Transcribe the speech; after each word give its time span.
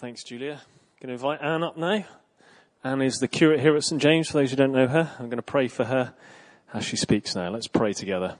Thanks, 0.00 0.22
Julia. 0.22 0.62
Going 1.00 1.08
to 1.08 1.14
invite 1.14 1.42
Anne 1.42 1.64
up 1.64 1.76
now. 1.76 2.04
Anne 2.84 3.02
is 3.02 3.16
the 3.16 3.26
curate 3.26 3.58
here 3.58 3.74
at 3.74 3.82
St 3.82 4.00
James. 4.00 4.28
For 4.28 4.34
those 4.34 4.50
who 4.50 4.56
don't 4.56 4.70
know 4.70 4.86
her, 4.86 5.10
I'm 5.18 5.24
going 5.24 5.38
to 5.38 5.42
pray 5.42 5.66
for 5.66 5.86
her 5.86 6.14
as 6.72 6.84
she 6.84 6.94
speaks 6.94 7.34
now. 7.34 7.50
Let's 7.50 7.66
pray 7.66 7.92
together. 7.92 8.36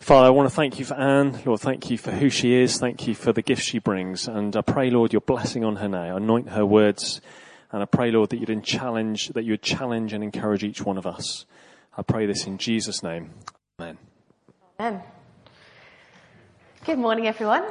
Father, 0.00 0.26
I 0.26 0.30
want 0.30 0.50
to 0.50 0.54
thank 0.54 0.78
you 0.78 0.84
for 0.84 0.92
Anne. 0.92 1.40
Lord, 1.46 1.60
thank 1.60 1.88
you 1.88 1.96
for 1.96 2.10
who 2.10 2.28
she 2.28 2.52
is. 2.60 2.76
Thank 2.76 3.08
you 3.08 3.14
for 3.14 3.32
the 3.32 3.40
gifts 3.40 3.62
she 3.62 3.78
brings. 3.78 4.28
And 4.28 4.54
I 4.54 4.60
pray, 4.60 4.90
Lord, 4.90 5.14
your 5.14 5.22
blessing 5.22 5.64
on 5.64 5.76
her 5.76 5.88
now. 5.88 6.14
Anoint 6.14 6.50
her 6.50 6.66
words. 6.66 7.22
And 7.70 7.82
I 7.82 7.86
pray, 7.86 8.10
Lord, 8.10 8.28
that 8.28 8.46
you'd 8.46 8.62
challenge, 8.62 9.28
that 9.28 9.44
you 9.44 9.52
would 9.52 9.62
challenge 9.62 10.12
and 10.12 10.22
encourage 10.22 10.62
each 10.62 10.82
one 10.82 10.98
of 10.98 11.06
us. 11.06 11.46
I 11.96 12.02
pray 12.02 12.26
this 12.26 12.46
in 12.46 12.58
Jesus' 12.58 13.02
name. 13.02 13.30
Amen. 13.80 13.96
Amen. 14.78 15.02
Good 16.84 16.98
morning, 16.98 17.28
everyone. 17.28 17.64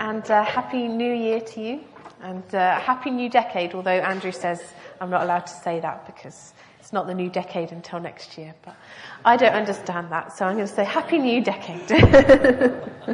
And 0.00 0.28
uh, 0.28 0.42
happy 0.42 0.88
new 0.88 1.14
year 1.14 1.40
to 1.40 1.60
you. 1.60 1.84
And 2.20 2.42
uh, 2.54 2.80
happy 2.80 3.10
new 3.10 3.28
decade, 3.30 3.74
although 3.74 3.90
Andrew 3.90 4.32
says 4.32 4.60
I'm 5.00 5.10
not 5.10 5.22
allowed 5.22 5.46
to 5.46 5.54
say 5.54 5.78
that 5.80 6.06
because 6.06 6.52
it's 6.80 6.92
not 6.92 7.06
the 7.06 7.14
new 7.14 7.30
decade 7.30 7.70
until 7.70 8.00
next 8.00 8.36
year. 8.36 8.54
But 8.64 8.74
I 9.24 9.36
don't 9.36 9.52
understand 9.52 10.10
that, 10.10 10.36
so 10.36 10.46
I'm 10.46 10.56
going 10.56 10.66
to 10.66 10.74
say 10.74 10.84
happy 10.84 11.18
new 11.18 11.44
decade. 11.44 11.92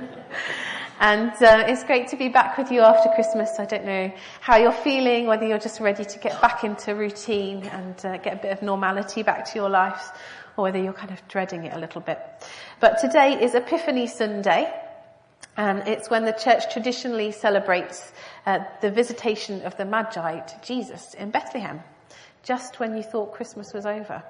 and 1.01 1.33
uh, 1.33 1.65
it's 1.67 1.85
great 1.85 2.09
to 2.09 2.17
be 2.17 2.29
back 2.29 2.57
with 2.57 2.71
you 2.71 2.81
after 2.81 3.11
Christmas. 3.11 3.59
I 3.59 3.67
don't 3.67 3.85
know 3.85 4.13
how 4.41 4.57
you're 4.57 4.73
feeling, 4.73 5.27
whether 5.27 5.47
you're 5.47 5.59
just 5.59 5.81
ready 5.81 6.05
to 6.05 6.19
get 6.19 6.41
back 6.41 6.65
into 6.65 6.95
routine 6.95 7.65
and 7.65 8.07
uh, 8.07 8.17
get 8.19 8.35
a 8.35 8.37
bit 8.37 8.53
of 8.53 8.63
normality 8.63 9.23
back 9.23 9.45
to 9.47 9.59
your 9.59 9.69
life, 9.69 10.13
or 10.57 10.63
whether 10.65 10.79
you're 10.79 10.93
kind 10.95 11.11
of 11.11 11.27
dreading 11.29 11.65
it 11.65 11.75
a 11.75 11.79
little 11.79 12.01
bit. 12.01 12.19
But 12.81 13.01
today 13.01 13.43
is 13.43 13.55
Epiphany 13.55 14.07
Sunday. 14.07 14.73
And 15.57 15.87
it's 15.87 16.11
when 16.11 16.25
the 16.25 16.33
church 16.33 16.73
traditionally 16.73 17.31
celebrates 17.31 18.13
uh, 18.47 18.61
the 18.81 18.91
visitation 18.91 19.63
of 19.63 19.77
the 19.77 19.85
Magi 19.85 20.41
to 20.41 20.61
Jesus 20.65 21.15
in 21.15 21.31
Bethlehem, 21.31 21.81
just 22.43 22.81
when 22.81 22.97
you 22.97 23.03
thought 23.03 23.33
Christmas 23.33 23.73
was 23.73 23.87
over. 23.87 24.23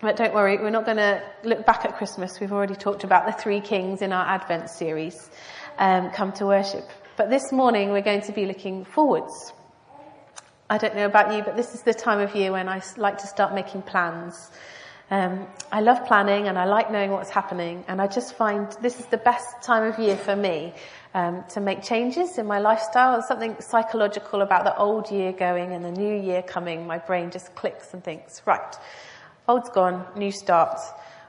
But 0.00 0.16
don't 0.16 0.32
worry, 0.32 0.56
we're 0.56 0.70
not 0.70 0.86
going 0.86 0.96
to 0.96 1.22
look 1.44 1.66
back 1.66 1.84
at 1.84 1.98
Christmas. 1.98 2.40
We've 2.40 2.52
already 2.52 2.74
talked 2.74 3.04
about 3.04 3.26
the 3.26 3.32
three 3.32 3.60
kings 3.60 4.00
in 4.00 4.12
our 4.12 4.24
Advent 4.26 4.70
series, 4.70 5.28
um, 5.78 6.10
Come 6.12 6.32
to 6.34 6.46
Worship. 6.46 6.88
But 7.16 7.28
this 7.28 7.52
morning 7.52 7.90
we're 7.90 8.00
going 8.00 8.22
to 8.22 8.32
be 8.32 8.46
looking 8.46 8.84
forwards. 8.84 9.52
I 10.70 10.78
don't 10.78 10.94
know 10.94 11.04
about 11.04 11.34
you, 11.34 11.42
but 11.42 11.56
this 11.56 11.74
is 11.74 11.82
the 11.82 11.92
time 11.92 12.20
of 12.20 12.34
year 12.34 12.52
when 12.52 12.68
I 12.68 12.80
like 12.96 13.18
to 13.18 13.26
start 13.26 13.54
making 13.54 13.82
plans. 13.82 14.50
Um, 15.10 15.48
I 15.72 15.80
love 15.80 16.06
planning 16.06 16.46
and 16.46 16.56
I 16.56 16.66
like 16.66 16.92
knowing 16.92 17.10
what's 17.10 17.30
happening, 17.30 17.84
and 17.88 18.00
I 18.00 18.06
just 18.06 18.34
find 18.34 18.70
this 18.80 19.00
is 19.00 19.06
the 19.06 19.16
best 19.16 19.62
time 19.62 19.82
of 19.82 19.98
year 19.98 20.16
for 20.16 20.36
me 20.36 20.72
um, 21.14 21.42
to 21.50 21.60
make 21.60 21.82
changes 21.82 22.38
in 22.38 22.46
my 22.46 22.60
lifestyle. 22.60 23.12
There's 23.14 23.26
something 23.26 23.56
psychological 23.60 24.40
about 24.40 24.64
the 24.64 24.76
old 24.76 25.10
year 25.10 25.32
going 25.32 25.72
and 25.72 25.84
the 25.84 25.90
new 25.90 26.14
year 26.14 26.42
coming. 26.42 26.86
My 26.86 26.98
brain 26.98 27.32
just 27.32 27.54
clicks 27.56 27.92
and 27.92 28.04
thinks, 28.04 28.42
right, 28.46 28.76
old's 29.48 29.68
gone, 29.70 30.06
new 30.14 30.30
starts. 30.30 30.88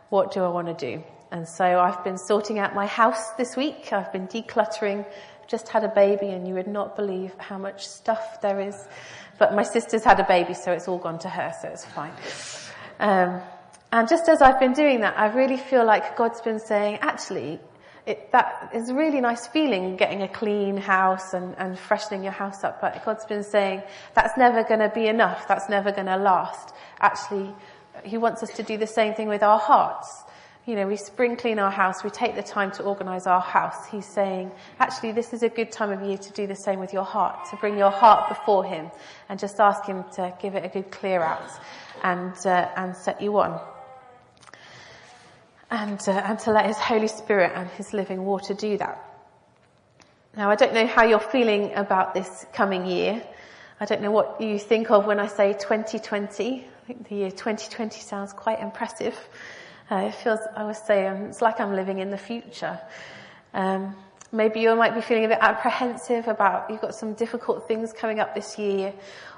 What 0.09 0.31
do 0.31 0.43
I 0.43 0.49
want 0.49 0.67
to 0.67 0.73
do? 0.73 1.03
And 1.31 1.47
so 1.47 1.79
I've 1.79 2.03
been 2.03 2.17
sorting 2.17 2.59
out 2.59 2.75
my 2.75 2.85
house 2.85 3.31
this 3.31 3.55
week. 3.55 3.93
I've 3.93 4.11
been 4.11 4.27
decluttering. 4.27 5.07
Just 5.47 5.69
had 5.69 5.83
a 5.83 5.89
baby, 5.89 6.27
and 6.27 6.47
you 6.47 6.53
would 6.53 6.67
not 6.67 6.95
believe 6.95 7.33
how 7.39 7.57
much 7.57 7.87
stuff 7.87 8.41
there 8.41 8.59
is. 8.59 8.75
But 9.39 9.55
my 9.55 9.63
sister's 9.63 10.03
had 10.03 10.19
a 10.19 10.23
baby, 10.23 10.53
so 10.53 10.71
it's 10.71 10.87
all 10.87 10.99
gone 10.99 11.17
to 11.19 11.29
her, 11.29 11.51
so 11.61 11.69
it's 11.69 11.85
fine. 11.85 12.13
Um, 12.99 13.41
and 13.91 14.07
just 14.07 14.29
as 14.29 14.41
I've 14.41 14.59
been 14.59 14.73
doing 14.73 15.01
that, 15.01 15.17
I 15.17 15.27
really 15.27 15.57
feel 15.57 15.83
like 15.83 16.15
God's 16.15 16.39
been 16.39 16.59
saying, 16.59 16.99
actually, 17.01 17.59
it, 18.05 18.31
that 18.31 18.71
is 18.73 18.89
a 18.89 18.93
really 18.93 19.21
nice 19.21 19.47
feeling, 19.47 19.97
getting 19.97 20.21
a 20.21 20.27
clean 20.27 20.77
house 20.77 21.33
and, 21.33 21.55
and 21.57 21.77
freshening 21.77 22.23
your 22.23 22.31
house 22.31 22.63
up. 22.63 22.79
But 22.79 23.03
God's 23.05 23.25
been 23.25 23.43
saying 23.43 23.83
that's 24.15 24.37
never 24.37 24.63
going 24.63 24.79
to 24.79 24.89
be 24.89 25.07
enough. 25.07 25.47
That's 25.47 25.69
never 25.69 25.91
going 25.91 26.07
to 26.07 26.17
last. 26.17 26.73
Actually, 26.99 27.53
He 28.03 28.17
wants 28.17 28.41
us 28.43 28.51
to 28.53 28.63
do 28.63 28.77
the 28.77 28.87
same 28.87 29.13
thing 29.13 29.27
with 29.27 29.43
our 29.43 29.59
hearts. 29.59 30.23
You 30.65 30.75
know, 30.75 30.87
we 30.87 30.95
spring 30.95 31.35
clean 31.35 31.59
our 31.59 31.71
house. 31.71 32.03
We 32.03 32.11
take 32.11 32.35
the 32.35 32.43
time 32.43 32.71
to 32.73 32.83
organize 32.83 33.27
our 33.27 33.41
house. 33.41 33.87
He's 33.87 34.05
saying, 34.05 34.51
actually, 34.79 35.11
this 35.11 35.33
is 35.33 35.43
a 35.43 35.49
good 35.49 35.71
time 35.71 35.91
of 35.91 36.01
year 36.01 36.17
to 36.17 36.31
do 36.31 36.47
the 36.47 36.55
same 36.55 36.79
with 36.79 36.93
your 36.93 37.03
heart, 37.03 37.49
to 37.49 37.57
bring 37.57 37.77
your 37.77 37.91
heart 37.91 38.29
before 38.29 38.63
Him 38.63 38.89
and 39.27 39.37
just 39.37 39.59
ask 39.59 39.85
Him 39.85 40.05
to 40.15 40.33
give 40.41 40.55
it 40.55 40.63
a 40.63 40.69
good 40.69 40.91
clear 40.91 41.21
out 41.21 41.51
and, 42.03 42.33
uh, 42.45 42.69
and 42.77 42.95
set 42.95 43.21
you 43.21 43.37
on 43.37 43.59
and, 45.71 45.99
uh, 46.07 46.11
and 46.11 46.37
to 46.39 46.51
let 46.51 46.65
His 46.65 46.77
Holy 46.77 47.07
Spirit 47.07 47.53
and 47.55 47.67
His 47.69 47.93
living 47.93 48.25
water 48.25 48.53
do 48.53 48.77
that. 48.77 49.03
Now, 50.35 50.49
I 50.49 50.55
don't 50.55 50.73
know 50.73 50.85
how 50.85 51.03
you're 51.03 51.19
feeling 51.19 51.73
about 51.73 52.13
this 52.13 52.45
coming 52.53 52.85
year. 52.85 53.23
I 53.79 53.85
don't 53.85 54.01
know 54.01 54.11
what 54.11 54.39
you 54.39 54.59
think 54.59 54.91
of 54.91 55.05
when 55.05 55.19
I 55.19 55.27
say 55.27 55.53
2020. 55.53 56.65
I 56.83 56.87
think 56.87 57.07
the 57.07 57.15
year 57.15 57.31
2020 57.31 57.99
sounds 57.99 58.33
quite 58.33 58.59
impressive. 58.59 59.17
Uh, 59.89 60.07
it 60.07 60.15
feels, 60.15 60.39
I 60.55 60.65
would 60.65 60.75
say, 60.75 61.07
um, 61.07 61.23
it's 61.25 61.41
like 61.41 61.59
I'm 61.59 61.75
living 61.75 61.99
in 61.99 62.11
the 62.11 62.17
future. 62.17 62.79
Um, 63.53 63.95
maybe 64.31 64.59
you 64.59 64.75
might 64.75 64.95
be 64.95 65.01
feeling 65.01 65.25
a 65.25 65.29
bit 65.29 65.39
apprehensive 65.41 66.27
about 66.27 66.69
you've 66.69 66.81
got 66.81 66.95
some 66.95 67.13
difficult 67.13 67.67
things 67.67 67.91
coming 67.91 68.19
up 68.19 68.35
this 68.35 68.57
year, 68.57 68.93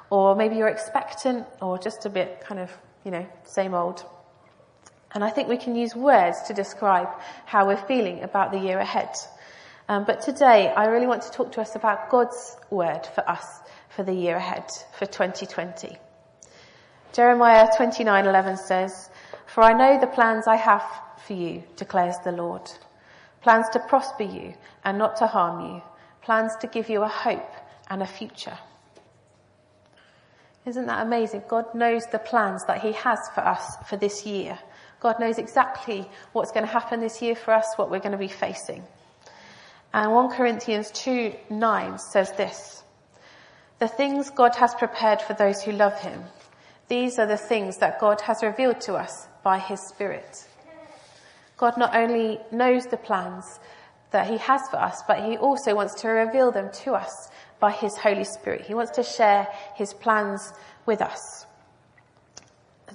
or 0.10 0.36
maybe 0.36 0.56
you're 0.58 0.68
expectant, 0.68 1.46
or 1.62 1.78
just 1.78 2.06
a 2.06 2.10
bit 2.10 2.42
kind 2.42 2.60
of, 2.60 2.72
you 3.04 3.12
know, 3.12 3.26
same 3.46 3.74
old. 3.74 4.06
And 5.14 5.24
I 5.24 5.30
think 5.30 5.48
we 5.48 5.58
can 5.58 5.76
use 5.76 5.96
words 5.96 6.42
to 6.44 6.54
describe 6.54 7.10
how 7.46 7.68
we're 7.68 7.86
feeling 7.86 8.24
about 8.24 8.52
the 8.52 8.60
year 8.60 8.80
ahead. 8.80 9.10
Um, 9.88 10.06
but 10.06 10.22
today, 10.22 10.70
I 10.76 10.86
really 10.86 11.08
want 11.08 11.24
to 11.24 11.32
talk 11.32 11.52
to 11.54 11.62
us 11.62 11.76
about 11.76 12.10
God's 12.10 12.58
word 12.70 13.06
for 13.14 13.28
us 13.30 13.46
for 13.90 14.04
the 14.04 14.14
year 14.14 14.38
ahead, 14.38 14.66
for 14.98 15.06
2020. 15.06 15.98
Jeremiah 17.12 17.68
29:11 17.78 18.58
says, 18.58 19.10
"For 19.46 19.62
I 19.62 19.74
know 19.74 20.00
the 20.00 20.08
plans 20.08 20.48
I 20.48 20.56
have 20.56 20.84
for 21.18 21.34
you," 21.34 21.64
declares 21.76 22.18
the 22.20 22.32
Lord. 22.32 22.72
Plans 23.42 23.70
to 23.70 23.80
prosper 23.80 24.24
you 24.24 24.56
and 24.84 24.98
not 24.98 25.18
to 25.18 25.28
harm 25.28 25.60
you. 25.60 25.82
Plans 26.22 26.56
to 26.58 26.68
give 26.68 26.90
you 26.90 27.04
a 27.04 27.08
hope 27.08 27.54
and 27.90 28.02
a 28.02 28.08
future. 28.08 28.58
Isn't 30.66 30.88
that 30.88 31.06
amazing? 31.06 31.44
God 31.48 31.76
knows 31.76 32.06
the 32.08 32.20
plans 32.20 32.64
that 32.66 32.82
He 32.82 32.94
has 32.94 33.20
for 33.36 33.42
us 33.42 33.78
for 33.86 33.98
this 33.98 34.26
year. 34.26 34.58
God 35.04 35.20
knows 35.20 35.38
exactly 35.38 36.10
what's 36.32 36.54
going 36.54 36.66
to 36.66 36.72
happen 36.72 37.02
this 37.02 37.22
year 37.22 37.36
for 37.36 37.54
us, 37.54 37.74
what 37.76 37.92
we're 37.92 38.00
going 38.00 38.14
to 38.14 38.18
be 38.18 38.30
facing. 38.30 38.82
And 39.94 40.14
1 40.14 40.32
Corinthians 40.32 40.92
2 40.92 41.36
9 41.50 42.00
says 42.00 42.32
this 42.32 42.84
The 43.80 43.90
things 43.90 44.32
God 44.32 44.56
has 44.56 44.74
prepared 44.74 45.22
for 45.22 45.34
those 45.34 45.62
who 45.62 45.74
love 45.74 46.00
Him, 46.00 46.24
these 46.88 47.20
are 47.20 47.28
the 47.28 47.38
things 47.38 47.78
that 47.80 48.00
God 48.00 48.22
has 48.22 48.42
revealed 48.42 48.80
to 48.82 48.96
us 48.96 49.28
by 49.44 49.60
His 49.60 49.82
Spirit. 49.82 50.48
God 51.58 51.78
not 51.78 51.94
only 51.94 52.40
knows 52.52 52.86
the 52.86 52.98
plans 52.98 53.60
that 54.12 54.28
He 54.28 54.38
has 54.38 54.62
for 54.70 54.78
us, 54.78 55.04
but 55.06 55.26
He 55.26 55.36
also 55.36 55.76
wants 55.76 55.96
to 56.02 56.08
reveal 56.08 56.50
them 56.50 56.70
to 56.84 56.94
us 56.94 57.30
by 57.60 57.72
His 57.72 57.98
Holy 57.98 58.24
Spirit. 58.24 58.62
He 58.62 58.74
wants 58.74 58.94
to 58.94 59.04
share 59.04 59.50
His 59.76 59.94
plans 59.94 60.54
with 60.86 61.02
us. 61.02 61.46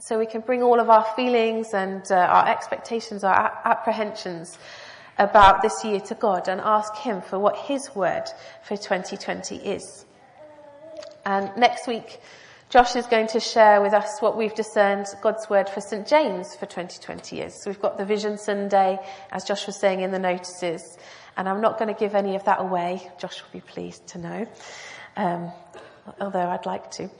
So 0.01 0.19
we 0.19 0.27
can 0.27 0.43
bring 0.43 0.63
all 0.63 0.79
of 0.79 0.91
our 0.91 1.05
feelings 1.17 1.75
and 1.75 2.03
uh, 2.11 2.15
our 2.15 2.49
expectations, 2.49 3.25
our 3.25 3.59
apprehensions 3.65 4.57
about 5.19 5.61
this 5.61 5.85
year 5.85 5.99
to 6.01 6.15
God 6.15 6.47
and 6.47 6.61
ask 6.61 6.95
Him 6.97 7.21
for 7.21 7.39
what 7.39 7.57
His 7.57 7.95
word 7.97 8.25
for 8.63 8.77
2020 8.77 9.57
is. 9.57 10.05
And 11.27 11.51
next 11.57 11.89
week, 11.89 12.21
Josh 12.71 12.95
is 12.95 13.07
going 13.07 13.27
to 13.29 13.41
share 13.41 13.83
with 13.83 13.93
us 13.93 14.21
what 14.21 14.37
we've 14.37 14.55
discerned 14.55 15.07
God's 15.21 15.51
word 15.51 15.69
for 15.69 15.81
St. 15.81 16.07
James 16.07 16.55
for 16.55 16.67
2020 16.67 17.41
is. 17.41 17.55
So 17.55 17.71
we've 17.71 17.81
got 17.81 17.99
the 17.99 18.05
Vision 18.05 18.39
Sunday, 18.39 18.99
as 19.33 19.45
Josh 19.45 19.67
was 19.67 19.77
saying 19.77 20.01
in 20.01 20.13
the 20.13 20.19
notices, 20.19 20.97
and 21.37 21.49
I'm 21.49 21.61
not 21.61 21.79
going 21.79 21.93
to 21.93 21.99
give 21.99 22.15
any 22.15 22.37
of 22.37 22.45
that 22.45 22.61
away. 22.61 23.11
Josh 23.19 23.43
will 23.43 23.61
be 23.61 23.67
pleased 23.67 24.07
to 24.09 24.19
know. 24.19 24.47
Um, 25.17 25.51
although 26.21 26.49
I'd 26.49 26.67
like 26.67 26.91
to. 26.93 27.11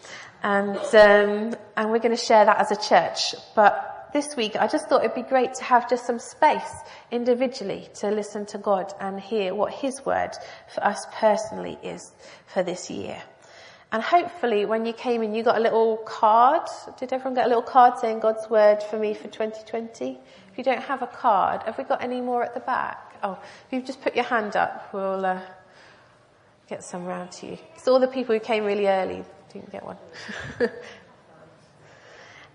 And, 0.43 0.77
um, 0.77 1.55
and 1.77 1.91
we're 1.91 1.99
going 1.99 2.17
to 2.17 2.17
share 2.17 2.45
that 2.45 2.59
as 2.59 2.71
a 2.71 2.77
church. 2.77 3.35
But 3.55 4.11
this 4.13 4.37
week, 4.37 4.57
I 4.57 4.67
just 4.67 4.89
thought 4.89 5.05
it'd 5.05 5.15
be 5.15 5.23
great 5.23 5.55
to 5.55 5.65
have 5.65 5.89
just 5.91 6.07
some 6.07 6.19
space 6.19 6.73
individually 7.11 7.89
to 7.97 8.11
listen 8.11 8.47
to 8.47 8.59
God 8.59 8.93
and 9.01 9.21
hear 9.21 9.55
what 9.55 9.73
His 9.73 10.05
word 10.07 10.31
for 10.75 10.85
us 10.85 11.07
personally 11.13 11.79
is 11.83 12.13
for 12.47 12.63
this 12.63 12.91
year. 12.91 13.21
And 13.91 14.03
hopefully 14.03 14.67
when 14.67 14.85
you 14.85 14.93
came 14.93 15.23
in, 15.23 15.35
you 15.35 15.43
got 15.43 15.57
a 15.57 15.61
little 15.61 15.97
card. 15.99 16.69
Did 16.99 17.13
everyone 17.13 17.35
get 17.35 17.47
a 17.47 17.49
little 17.49 17.63
card 17.63 17.99
saying 17.99 18.21
God's 18.21 18.49
word 18.51 18.83
for 18.83 18.99
me 18.99 19.15
for 19.15 19.29
2020? 19.29 20.19
If 20.53 20.59
you 20.59 20.65
don't 20.65 20.83
have 20.83 21.03
a 21.03 21.07
card, 21.07 21.63
have 21.63 21.79
we 21.79 21.85
got 21.85 22.03
any 22.03 22.21
more 22.21 22.43
at 22.43 22.53
the 22.53 22.61
back? 22.61 23.17
Oh, 23.23 23.39
if 23.67 23.73
you've 23.73 23.87
just 23.87 24.03
put 24.03 24.15
your 24.15 24.27
hand 24.27 24.57
up, 24.57 24.93
we'll, 24.93 25.25
uh, 25.25 25.41
get 26.69 26.85
some 26.85 27.05
round 27.05 27.33
to 27.33 27.47
you. 27.47 27.59
So 27.77 27.93
all 27.93 28.01
the 28.01 28.09
people 28.09 28.35
who 28.35 28.41
came 28.41 28.65
really 28.65 28.87
early 28.87 29.25
didn't 29.53 29.73
get 29.73 29.85
one. 29.85 29.97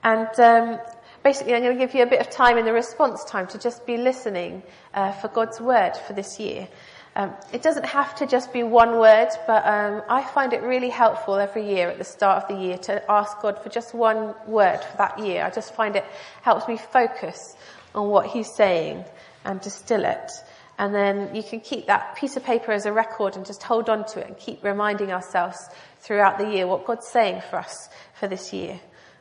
and 0.03 0.39
um, 0.39 0.79
basically, 1.23 1.55
I'm 1.55 1.63
going 1.63 1.77
to 1.77 1.85
give 1.85 1.95
you 1.95 2.03
a 2.03 2.07
bit 2.07 2.21
of 2.21 2.29
time 2.29 2.57
in 2.57 2.65
the 2.65 2.73
response 2.73 3.23
time 3.23 3.47
to 3.47 3.57
just 3.57 3.85
be 3.85 3.97
listening 3.97 4.63
uh, 4.93 5.11
for 5.13 5.29
God's 5.29 5.59
word 5.59 5.93
for 6.07 6.13
this 6.13 6.39
year. 6.39 6.67
Um, 7.15 7.31
it 7.51 7.61
doesn't 7.61 7.85
have 7.85 8.15
to 8.15 8.25
just 8.25 8.51
be 8.51 8.63
one 8.63 8.97
word, 8.97 9.29
but 9.45 9.65
um, 9.67 10.01
I 10.09 10.23
find 10.23 10.51
it 10.51 10.63
really 10.63 10.89
helpful 10.89 11.35
every 11.35 11.67
year 11.67 11.89
at 11.89 11.99
the 11.99 12.03
start 12.03 12.43
of 12.43 12.49
the 12.49 12.63
year 12.63 12.77
to 12.79 13.11
ask 13.11 13.39
God 13.39 13.61
for 13.61 13.69
just 13.69 13.93
one 13.93 14.33
word 14.47 14.79
for 14.83 14.97
that 14.97 15.19
year. 15.19 15.43
I 15.43 15.51
just 15.51 15.75
find 15.75 15.95
it 15.95 16.05
helps 16.41 16.67
me 16.67 16.77
focus 16.77 17.55
on 17.93 18.09
what 18.09 18.25
He's 18.27 18.51
saying 18.55 19.05
and 19.45 19.61
distill 19.61 20.05
it. 20.05 20.31
And 20.77 20.93
then 20.93 21.35
you 21.35 21.43
can 21.43 21.59
keep 21.59 21.87
that 21.87 22.15
piece 22.15 22.35
of 22.35 22.43
paper 22.43 22.71
as 22.71 22.85
a 22.85 22.91
record 22.91 23.35
and 23.35 23.45
just 23.45 23.61
hold 23.63 23.89
on 23.89 24.05
to 24.07 24.19
it 24.19 24.27
and 24.27 24.37
keep 24.37 24.63
reminding 24.63 25.11
ourselves 25.11 25.57
throughout 25.99 26.37
the 26.37 26.49
year 26.49 26.65
what 26.67 26.85
God's 26.85 27.07
saying 27.07 27.41
for 27.49 27.57
us 27.57 27.89
for 28.19 28.27
this 28.27 28.51
year. 28.51 28.79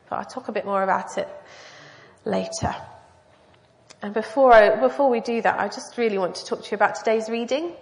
But 0.09 0.15
I'll 0.17 0.25
talk 0.25 0.47
a 0.47 0.51
bit 0.51 0.65
more 0.65 0.83
about 0.83 1.17
it 1.17 1.27
later. 2.25 2.75
And 4.01 4.13
before 4.13 4.51
I, 4.51 4.79
before 4.79 5.09
we 5.09 5.19
do 5.19 5.41
that, 5.41 5.59
I 5.59 5.67
just 5.67 5.97
really 5.97 6.17
want 6.17 6.35
to 6.35 6.45
talk 6.45 6.63
to 6.63 6.71
you 6.71 6.75
about 6.75 6.95
today's 6.95 7.29
reading. 7.29 7.73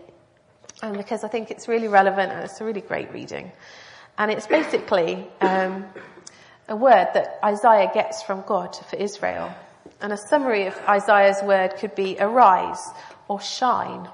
And 0.84 0.98
because 0.98 1.24
I 1.24 1.30
think 1.30 1.50
it's 1.50 1.68
really 1.68 1.88
relevant 1.88 2.32
and 2.32 2.44
it's 2.44 2.60
a 2.60 2.66
really 2.66 2.82
great 2.82 3.12
reading. 3.14 3.52
And 4.18 4.30
it's 4.30 4.48
basically, 4.48 5.28
um, 5.40 5.86
a 6.72 6.76
word 6.76 7.10
that 7.14 7.38
Isaiah 7.44 7.92
gets 7.94 8.24
from 8.24 8.44
God 8.48 8.76
for 8.90 8.96
Israel. 8.96 9.54
And 10.00 10.14
a 10.14 10.18
summary 10.18 10.68
of 10.68 10.78
Isaiah's 10.88 11.44
word 11.44 11.76
could 11.76 11.96
be 11.96 12.16
arise 12.18 12.82
or 13.32 13.40
shine. 13.40 14.10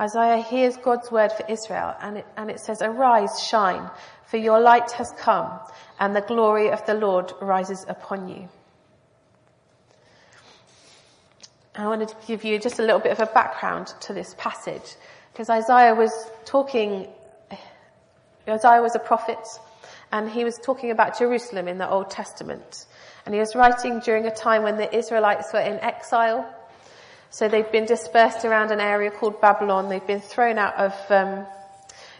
Isaiah 0.00 0.42
hears 0.42 0.78
God's 0.78 1.12
word 1.12 1.32
for 1.32 1.44
Israel 1.50 1.94
and 2.00 2.16
it, 2.16 2.26
and 2.38 2.50
it 2.50 2.58
says, 2.58 2.80
arise, 2.80 3.42
shine, 3.46 3.90
for 4.24 4.38
your 4.38 4.58
light 4.58 4.90
has 4.92 5.12
come 5.18 5.50
and 5.98 6.16
the 6.16 6.22
glory 6.22 6.70
of 6.70 6.84
the 6.86 6.94
Lord 6.94 7.30
rises 7.42 7.84
upon 7.88 8.28
you. 8.28 8.48
I 11.74 11.86
wanted 11.86 12.08
to 12.08 12.16
give 12.26 12.42
you 12.42 12.58
just 12.58 12.78
a 12.78 12.82
little 12.82 13.00
bit 13.00 13.12
of 13.12 13.20
a 13.20 13.26
background 13.26 13.92
to 14.00 14.14
this 14.14 14.34
passage 14.38 14.96
because 15.32 15.50
Isaiah 15.50 15.94
was 15.94 16.12
talking, 16.46 17.06
Isaiah 18.48 18.80
was 18.80 18.96
a 18.96 18.98
prophet 18.98 19.46
and 20.10 20.30
he 20.30 20.44
was 20.44 20.56
talking 20.56 20.90
about 20.90 21.18
Jerusalem 21.18 21.68
in 21.68 21.76
the 21.76 21.88
Old 21.88 22.10
Testament. 22.10 22.86
And 23.26 23.34
he 23.34 23.40
was 23.40 23.54
writing 23.54 24.00
during 24.00 24.24
a 24.24 24.34
time 24.34 24.62
when 24.62 24.78
the 24.78 24.88
Israelites 24.96 25.52
were 25.52 25.60
in 25.60 25.78
exile. 25.80 26.56
So 27.32 27.48
they've 27.48 27.70
been 27.70 27.86
dispersed 27.86 28.44
around 28.44 28.72
an 28.72 28.80
area 28.80 29.10
called 29.10 29.40
Babylon. 29.40 29.88
They've 29.88 30.06
been 30.06 30.20
thrown 30.20 30.58
out 30.58 30.74
of 30.74 30.92
um, 31.10 31.46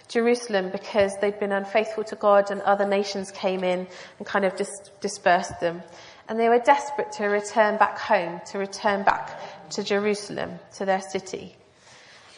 Jerusalem 0.06 0.70
because 0.70 1.16
they'd 1.20 1.38
been 1.40 1.50
unfaithful 1.50 2.04
to 2.04 2.16
God 2.16 2.52
and 2.52 2.60
other 2.62 2.86
nations 2.86 3.32
came 3.32 3.64
in 3.64 3.88
and 4.18 4.26
kind 4.26 4.44
of 4.44 4.54
dis- 4.54 4.90
dispersed 5.00 5.58
them. 5.58 5.82
And 6.28 6.38
they 6.38 6.48
were 6.48 6.60
desperate 6.60 7.10
to 7.12 7.26
return 7.26 7.76
back 7.76 7.98
home, 7.98 8.40
to 8.52 8.58
return 8.58 9.02
back 9.02 9.40
to 9.70 9.82
Jerusalem, 9.82 10.60
to 10.76 10.84
their 10.84 11.00
city. 11.00 11.56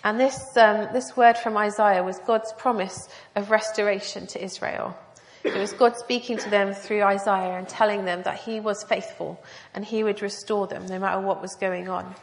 And 0.03 0.19
this, 0.19 0.57
um, 0.57 0.89
this 0.95 1.15
word 1.15 1.37
from 1.37 1.59
Isaiah 1.59 2.03
was 2.03 2.19
God's 2.21 2.55
promise 2.55 3.07
of 3.37 3.51
restoration 3.51 4.27
to 4.29 4.43
Israel. 4.43 4.97
It 5.45 5.57
was 5.57 5.75
God 5.75 5.99
speaking 5.99 6.39
to 6.39 6.49
them 6.49 6.73
through 6.73 7.03
Isaiah 7.03 7.59
and 7.59 7.69
telling 7.69 8.07
them 8.07 8.23
that 8.23 8.39
he 8.39 8.61
was 8.61 8.83
faithful 8.83 9.43
and 9.75 9.85
he 9.85 10.03
would 10.03 10.23
restore 10.23 10.67
them 10.67 10.87
no 10.87 10.99
matter 10.99 11.21
what 11.21 11.43
was 11.43 11.55
going 11.57 11.91
on. 11.91 12.15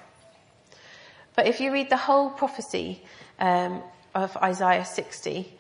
But 1.36 1.48
if 1.48 1.60
you 1.60 1.72
read 1.72 1.90
the 1.90 1.98
whole 1.98 2.30
prophecy 2.30 3.02
um, 3.40 3.82
of 4.14 4.36
Isaiah 4.38 4.86
60, 4.86 5.52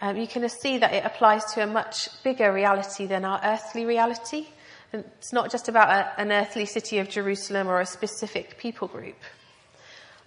um, 0.00 0.16
you 0.16 0.26
can 0.26 0.48
see 0.48 0.78
that 0.78 0.94
it 0.94 1.04
applies 1.04 1.44
to 1.54 1.62
a 1.62 1.66
much 1.66 2.08
bigger 2.22 2.52
reality 2.52 3.06
than 3.06 3.24
our 3.24 3.40
earthly 3.42 3.84
reality. 3.84 4.46
It's 4.92 5.32
not 5.32 5.50
just 5.50 5.68
about 5.68 5.88
a, 5.90 6.20
an 6.20 6.32
earthly 6.32 6.66
city 6.66 6.98
of 6.98 7.08
Jerusalem 7.08 7.68
or 7.68 7.80
a 7.80 7.86
specific 7.86 8.58
people 8.58 8.88
group. 8.88 9.16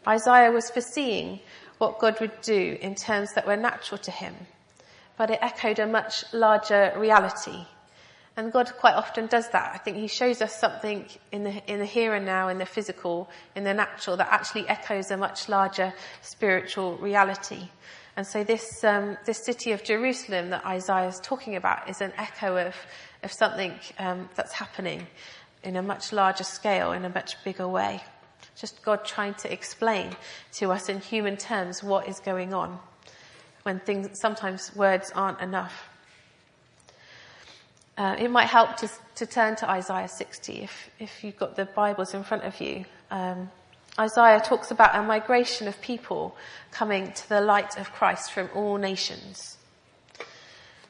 Isaiah 0.07 0.51
was 0.51 0.69
foreseeing 0.69 1.40
what 1.78 2.00
God 2.00 2.19
would 2.19 2.42
do 2.42 2.78
in 2.81 2.95
terms 2.95 3.34
that 3.36 3.48
were 3.48 3.57
natural 3.57 3.98
to 4.00 4.12
him 4.12 4.36
but 5.19 5.30
it 5.30 5.40
echoed 5.42 5.80
a 5.80 5.86
much 5.86 6.24
larger 6.31 6.94
reality. 6.95 7.66
And 8.39 8.53
God 8.53 8.71
quite 8.77 8.95
often 8.95 9.27
does 9.27 9.50
that. 9.50 9.71
I 9.75 9.80
think 9.80 9.97
He 9.97 10.07
shows 10.07 10.41
us 10.41 10.57
something 10.57 11.06
in 11.33 11.44
the, 11.44 11.62
in 11.69 11.80
the 11.80 11.86
here 11.86 12.13
and 12.13 12.25
now, 12.25 12.47
in 12.47 12.57
the 12.57 12.65
physical, 12.65 13.30
in 13.53 13.65
the 13.65 13.74
natural, 13.74 14.15
that 14.15 14.30
actually 14.31 14.65
echoes 14.69 15.12
a 15.12 15.18
much 15.18 15.50
larger 15.50 15.94
spiritual 16.21 16.95
reality. 17.00 17.68
And 18.15 18.25
so 18.25 18.45
this, 18.45 18.81
um, 18.86 19.18
this 19.25 19.44
city 19.44 19.74
of 19.74 19.83
Jerusalem 19.83 20.51
that 20.51 20.65
Isaiah 20.65 21.09
is 21.09 21.19
talking 21.19 21.57
about 21.57 21.89
is 21.89 22.00
an 22.00 22.13
echo 22.18 22.56
of, 22.56 22.75
of 23.24 23.33
something 23.33 23.74
um, 23.97 24.30
that's 24.36 24.53
happening 24.53 25.06
in 25.62 25.75
a 25.75 25.81
much 25.81 26.13
larger 26.13 26.45
scale, 26.45 26.94
in 26.94 27.03
a 27.03 27.09
much 27.09 27.44
bigger 27.44 27.68
way. 27.68 28.01
Just 28.56 28.81
God 28.83 29.03
trying 29.03 29.33
to 29.33 29.51
explain 29.51 30.15
to 30.53 30.71
us 30.71 30.88
in 30.88 31.01
human 31.01 31.35
terms 31.35 31.83
what 31.83 32.07
is 32.07 32.21
going 32.21 32.53
on 32.53 32.80
when 33.63 33.81
things, 33.81 34.18
sometimes 34.21 34.74
words 34.77 35.12
aren't 35.13 35.42
enough. 35.42 35.89
Uh, 38.00 38.16
it 38.18 38.31
might 38.31 38.48
help 38.48 38.78
to, 38.78 38.90
to 39.13 39.25
turn 39.25 39.57
to 39.57 39.69
Isaiah 39.69 40.07
60 40.07 40.62
if, 40.62 40.90
if 41.00 41.22
you've 41.22 41.36
got 41.36 41.57
the 41.57 41.66
Bibles 41.66 42.13
in 42.13 42.24
front 42.24 42.46
of 42.46 42.62
you. 42.62 42.86
Um, 43.12 43.51
Isaiah 44.00 44.40
talks 44.40 44.72
about 44.72 44.96
a 44.96 45.04
migration 45.04 45.68
of 45.68 45.81
people 45.81 46.34
coming 46.72 47.12
to 47.12 47.28
the 47.28 47.42
light 47.42 47.78
of 47.78 47.92
Christ 47.92 48.31
from 48.31 48.50
all 48.56 48.78
nations. 48.78 49.57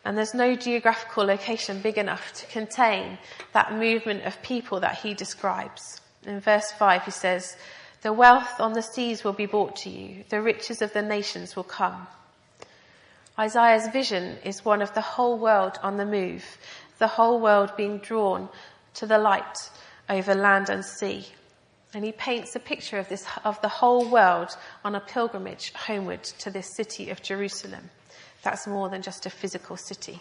And 0.06 0.16
there's 0.16 0.36
no 0.36 0.56
geographical 0.56 1.26
location 1.26 1.82
big 1.82 1.98
enough 1.98 2.32
to 2.34 2.46
contain 2.46 3.18
that 3.54 3.74
movement 3.74 4.26
of 4.26 4.40
people 4.44 4.80
that 4.82 5.00
he 5.00 5.16
describes. 5.16 6.02
In 6.28 6.40
verse 6.40 6.72
5 6.74 7.06
he 7.06 7.12
says, 7.12 7.58
The 8.04 8.14
wealth 8.14 8.60
on 8.60 8.74
the 8.74 8.84
seas 8.84 9.24
will 9.24 9.34
be 9.34 9.48
brought 9.48 9.78
to 9.78 9.90
you, 9.90 10.26
the 10.30 10.44
riches 10.44 10.84
of 10.84 10.94
the 10.94 11.02
nations 11.02 11.56
will 11.56 11.64
come. 11.64 12.06
Isaiah's 13.40 13.88
vision 13.88 14.38
is 14.44 14.66
one 14.66 14.82
of 14.82 14.94
the 14.94 15.02
whole 15.02 15.38
world 15.38 15.80
on 15.82 15.96
the 15.96 16.06
move, 16.06 16.44
the 17.00 17.08
whole 17.08 17.40
world 17.40 17.76
being 17.76 17.98
drawn 18.00 18.50
to 18.96 19.06
the 19.06 19.18
light 19.18 19.70
over 20.10 20.36
land 20.36 20.70
and 20.70 20.84
sea. 20.86 21.26
And 21.94 22.06
he 22.06 22.12
paints 22.12 22.56
a 22.56 22.60
picture 22.60 23.00
of 23.00 23.10
this, 23.10 23.26
of 23.44 23.60
the 23.62 23.68
whole 23.68 24.10
world 24.10 24.56
on 24.86 24.96
a 24.96 25.00
pilgrimage 25.00 25.74
homeward 25.74 26.24
to 26.24 26.52
this 26.52 26.76
city 26.76 27.10
of 27.10 27.22
Jerusalem. 27.22 27.90
That's 28.44 28.68
more 28.68 28.90
than 28.90 29.02
just 29.02 29.26
a 29.26 29.30
physical 29.30 29.76
city. 29.76 30.20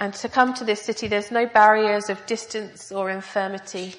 And 0.00 0.14
to 0.14 0.28
come 0.28 0.54
to 0.54 0.64
this 0.64 0.82
city, 0.82 1.08
there's 1.08 1.30
no 1.30 1.46
barriers 1.46 2.08
of 2.08 2.24
distance 2.26 2.90
or 2.90 3.10
infirmity. 3.10 3.94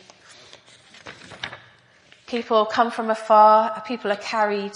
People 2.27 2.65
come 2.65 2.91
from 2.91 3.09
afar, 3.09 3.81
people 3.85 4.11
are 4.11 4.17
carried 4.17 4.73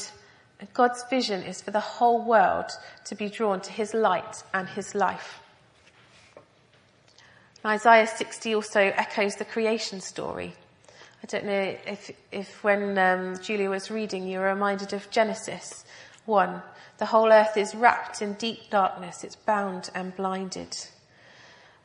God's 0.73 1.03
vision 1.09 1.43
is 1.43 1.61
for 1.61 1.71
the 1.71 1.79
whole 1.79 2.23
world 2.23 2.69
to 3.05 3.15
be 3.15 3.29
drawn 3.29 3.61
to 3.61 3.71
his 3.71 3.93
light 3.93 4.43
and 4.53 4.67
his 4.67 4.93
life. 4.93 5.39
Isaiah 7.65 8.07
60 8.07 8.55
also 8.55 8.79
echoes 8.79 9.35
the 9.35 9.45
creation 9.45 9.99
story. 9.99 10.53
I 11.21 11.27
don't 11.27 11.45
know 11.45 11.75
if, 11.85 12.11
if 12.31 12.63
when 12.63 12.97
um, 12.97 13.37
Julia 13.41 13.69
was 13.69 13.91
reading, 13.91 14.25
you 14.25 14.39
were 14.39 14.45
reminded 14.45 14.93
of 14.93 15.09
Genesis 15.11 15.83
1. 16.25 16.61
The 16.99 17.05
whole 17.05 17.31
earth 17.31 17.57
is 17.57 17.75
wrapped 17.75 18.21
in 18.21 18.33
deep 18.33 18.69
darkness. 18.69 19.25
It's 19.25 19.35
bound 19.35 19.89
and 19.93 20.15
blinded. 20.15 20.77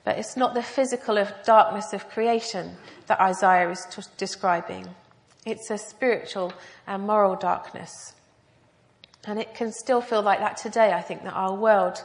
But 0.05 0.19
it's 0.19 0.37
not 0.37 0.55
the 0.55 0.63
physical 0.63 1.19
of 1.19 1.33
darkness 1.45 1.93
of 1.93 2.09
creation 2.09 2.77
that 3.07 3.21
Isaiah 3.21 3.71
is 3.71 3.85
t- 3.91 4.03
describing. 4.17 4.89
It's 5.45 5.71
a 5.71 5.79
spiritual 5.79 6.53
and 6.87 7.05
moral 7.05 7.35
darkness. 7.35 8.13
And 9.27 9.41
it 9.41 9.55
can 9.55 9.73
still 9.73 10.01
feel 10.01 10.23
like 10.23 10.39
that 10.39 10.57
today. 10.57 10.93
I 10.93 11.01
think 11.01 11.25
that 11.25 11.33
our 11.33 11.55
world 11.55 12.05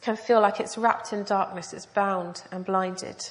can 0.00 0.16
feel 0.16 0.40
like 0.40 0.60
it's 0.60 0.78
wrapped 0.78 1.12
in 1.12 1.24
darkness, 1.24 1.72
it's 1.72 1.86
bound 1.86 2.42
and 2.50 2.64
blinded. 2.64 3.24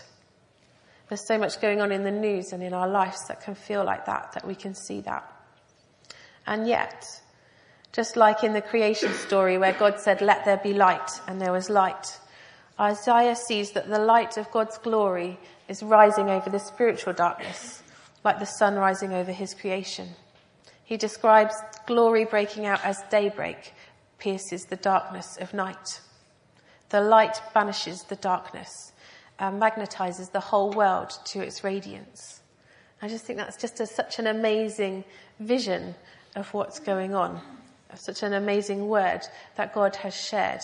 There's 1.10 1.26
so 1.26 1.38
much 1.38 1.62
going 1.62 1.82
on 1.82 1.92
in 1.92 2.04
the 2.04 2.12
news 2.12 2.54
and 2.54 2.64
in 2.64 2.74
our 2.74 2.88
lives 2.88 3.28
that 3.28 3.42
can 3.42 3.56
feel 3.56 3.84
like 3.84 4.06
that, 4.06 4.32
that 4.34 4.48
we 4.48 4.56
can 4.56 4.74
see 4.74 5.02
that. 5.02 5.30
And 6.46 6.68
yet, 6.68 7.06
just 7.92 8.16
like 8.16 8.44
in 8.44 8.54
the 8.54 8.62
creation 8.62 9.14
story 9.14 9.58
where 9.58 9.74
God 9.74 10.00
said, 10.00 10.22
let 10.22 10.46
there 10.46 10.58
be 10.58 10.74
light, 10.74 11.12
and 11.28 11.40
there 11.40 11.52
was 11.52 11.70
light, 11.70 12.20
Isaiah 12.80 13.36
sees 13.36 13.72
that 13.72 13.88
the 13.88 14.00
light 14.00 14.38
of 14.38 14.50
God's 14.52 14.78
glory 14.80 15.40
is 15.68 15.84
rising 15.84 16.30
over 16.30 16.50
the 16.50 16.60
spiritual 16.60 17.14
darkness, 17.14 17.84
like 18.24 18.40
the 18.40 18.46
sun 18.46 18.76
rising 18.76 19.14
over 19.14 19.32
his 19.32 19.54
creation. 19.54 20.10
He 20.84 20.98
describes 20.98 21.54
glory 21.86 22.26
breaking 22.26 22.66
out 22.66 22.84
as 22.84 23.02
daybreak 23.12 23.74
pierces 24.18 24.66
the 24.66 24.76
darkness 24.76 25.38
of 25.38 25.54
night. 25.54 26.02
The 26.94 27.02
light 27.02 27.42
banishes 27.56 28.04
the 28.04 28.18
darkness 28.18 28.92
and 29.40 29.60
magnetizes 29.60 30.32
the 30.32 30.40
whole 30.40 30.70
world 30.70 31.10
to 31.26 31.40
its 31.40 31.64
radiance. 31.64 32.42
I 33.02 33.08
just 33.08 33.26
think 33.26 33.40
that's 33.40 33.58
just 33.58 33.80
a, 33.80 33.88
such 33.88 34.20
an 34.20 34.28
amazing 34.28 35.04
vision 35.40 35.96
of 36.36 36.54
what's 36.54 36.78
going 36.78 37.16
on, 37.16 37.42
such 37.96 38.22
an 38.22 38.34
amazing 38.34 38.90
word 38.90 39.22
that 39.56 39.74
God 39.74 39.96
has 39.96 40.14
shared 40.14 40.60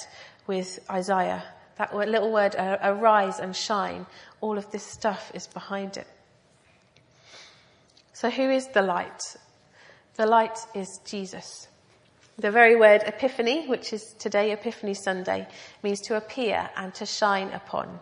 with 0.45 0.77
Isaiah. 0.87 1.43
That 1.77 1.95
little 1.95 2.31
word, 2.31 2.55
uh, 2.55 2.77
arise 2.83 3.39
and 3.39 3.55
shine, 3.55 4.05
all 4.39 4.59
of 4.59 4.69
this 4.69 4.83
stuff 4.83 5.31
is 5.33 5.47
behind 5.47 5.97
it. 5.97 6.05
So 8.13 8.29
who 8.29 8.51
is 8.51 8.67
the 8.67 8.83
light? 8.83 9.35
The 10.13 10.27
light 10.27 10.59
is 10.75 10.99
Jesus. 11.05 11.68
The 12.39 12.51
very 12.51 12.77
word 12.77 13.03
epiphany, 13.05 13.67
which 13.67 13.91
is 13.91 14.13
today 14.13 14.53
Epiphany 14.53 14.93
Sunday, 14.93 15.45
means 15.83 15.99
to 16.01 16.15
appear 16.15 16.69
and 16.77 16.93
to 16.93 17.05
shine 17.05 17.49
upon. 17.49 17.99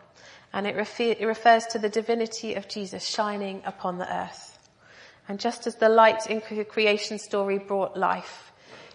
And 0.53 0.67
it, 0.67 0.75
refer- 0.75 1.15
it 1.17 1.25
refers 1.25 1.65
to 1.67 1.79
the 1.79 1.89
divinity 1.89 2.53
of 2.53 2.67
Jesus 2.67 3.03
shining 3.03 3.63
upon 3.65 3.97
the 3.97 4.15
earth. 4.15 4.59
And 5.27 5.39
just 5.39 5.65
as 5.65 5.73
the 5.77 5.89
light 5.89 6.27
in 6.27 6.43
the 6.51 6.63
creation 6.63 7.17
story 7.17 7.57
brought 7.57 7.97
life, 7.97 8.51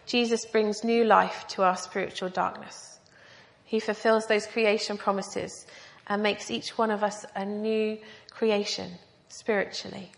Jesus 0.07 0.45
brings 0.45 0.85
new 0.85 1.03
life 1.03 1.45
to 1.49 1.65
our 1.65 1.77
spiritual 1.77 2.29
darkness. 2.29 3.01
He 3.65 3.81
fulfills 3.81 4.29
those 4.29 4.47
creation 4.47 4.97
promises 4.97 5.67
and 6.07 6.23
makes 6.23 6.53
each 6.53 6.79
one 6.79 6.93
of 6.93 7.03
us 7.03 7.27
a 7.35 7.45
new 7.45 7.99
creation 8.31 8.93
spiritually, 9.29 10.13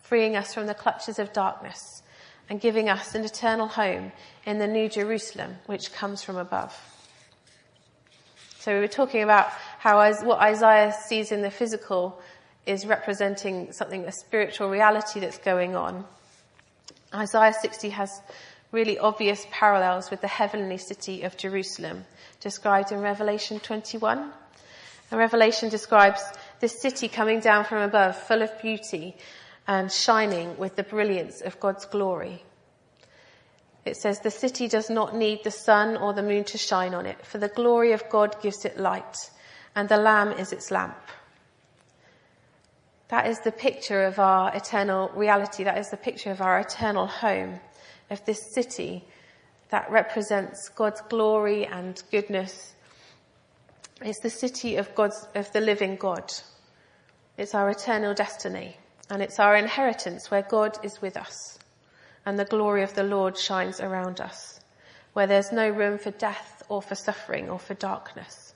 freeing 0.00 0.36
us 0.36 0.54
from 0.54 0.68
the 0.68 0.74
clutches 0.74 1.18
of 1.18 1.32
darkness 1.32 2.04
and 2.50 2.60
giving 2.60 2.88
us 2.88 3.14
an 3.14 3.24
eternal 3.24 3.68
home 3.68 4.10
in 4.44 4.58
the 4.58 4.66
New 4.66 4.88
Jerusalem, 4.88 5.54
which 5.66 5.92
comes 5.92 6.22
from 6.22 6.36
above. 6.36 6.76
So 8.58 8.74
we 8.74 8.80
were 8.80 8.88
talking 8.88 9.22
about 9.22 9.46
how 9.78 9.98
what 10.24 10.40
Isaiah 10.40 10.92
sees 10.92 11.32
in 11.32 11.42
the 11.42 11.50
physical 11.50 12.20
is 12.66 12.84
representing 12.84 13.72
something, 13.72 14.04
a 14.04 14.12
spiritual 14.12 14.68
reality 14.68 15.20
that's 15.20 15.38
going 15.38 15.76
on. 15.76 16.04
Isaiah 17.14 17.54
60 17.54 17.90
has 17.90 18.20
really 18.72 18.98
obvious 18.98 19.46
parallels 19.50 20.10
with 20.10 20.20
the 20.20 20.28
heavenly 20.28 20.76
city 20.76 21.22
of 21.22 21.36
Jerusalem, 21.36 22.04
described 22.40 22.92
in 22.92 23.00
Revelation 23.00 23.60
21. 23.60 24.30
And 25.10 25.18
Revelation 25.18 25.68
describes 25.68 26.20
this 26.60 26.80
city 26.82 27.08
coming 27.08 27.40
down 27.40 27.64
from 27.64 27.78
above, 27.78 28.16
full 28.16 28.42
of 28.42 28.60
beauty 28.60 29.16
and 29.70 29.92
shining 29.92 30.58
with 30.58 30.74
the 30.74 30.82
brilliance 30.82 31.42
of 31.42 31.60
God's 31.60 31.84
glory. 31.84 32.42
It 33.84 33.96
says, 33.96 34.18
the 34.18 34.28
city 34.32 34.66
does 34.66 34.90
not 34.90 35.14
need 35.14 35.44
the 35.44 35.52
sun 35.52 35.96
or 35.96 36.12
the 36.12 36.24
moon 36.24 36.42
to 36.46 36.58
shine 36.58 36.92
on 36.92 37.06
it, 37.06 37.24
for 37.24 37.38
the 37.38 37.46
glory 37.46 37.92
of 37.92 38.10
God 38.10 38.34
gives 38.42 38.64
it 38.64 38.80
light, 38.80 39.30
and 39.76 39.88
the 39.88 39.96
Lamb 39.96 40.32
is 40.32 40.52
its 40.52 40.72
lamp. 40.72 40.98
That 43.10 43.28
is 43.28 43.38
the 43.40 43.52
picture 43.52 44.02
of 44.02 44.18
our 44.18 44.52
eternal 44.56 45.08
reality. 45.14 45.62
That 45.62 45.78
is 45.78 45.90
the 45.90 45.96
picture 45.96 46.32
of 46.32 46.40
our 46.40 46.58
eternal 46.58 47.06
home, 47.06 47.60
of 48.10 48.24
this 48.24 48.52
city 48.52 49.04
that 49.68 49.88
represents 49.88 50.68
God's 50.70 51.00
glory 51.02 51.64
and 51.64 52.02
goodness. 52.10 52.74
It's 54.02 54.18
the 54.18 54.30
city 54.30 54.78
of 54.78 54.92
God's, 54.96 55.28
of 55.36 55.52
the 55.52 55.60
living 55.60 55.94
God. 55.94 56.32
It's 57.38 57.54
our 57.54 57.70
eternal 57.70 58.14
destiny, 58.14 58.76
and 59.10 59.22
it's 59.22 59.40
our 59.40 59.56
inheritance 59.56 60.30
where 60.30 60.42
God 60.42 60.78
is 60.84 61.02
with 61.02 61.16
us 61.16 61.58
and 62.24 62.38
the 62.38 62.44
glory 62.44 62.82
of 62.82 62.94
the 62.94 63.02
Lord 63.02 63.36
shines 63.36 63.80
around 63.80 64.20
us, 64.20 64.60
where 65.14 65.26
there's 65.26 65.52
no 65.52 65.68
room 65.68 65.98
for 65.98 66.10
death 66.12 66.62
or 66.68 66.80
for 66.80 66.94
suffering 66.94 67.50
or 67.50 67.58
for 67.58 67.74
darkness. 67.74 68.54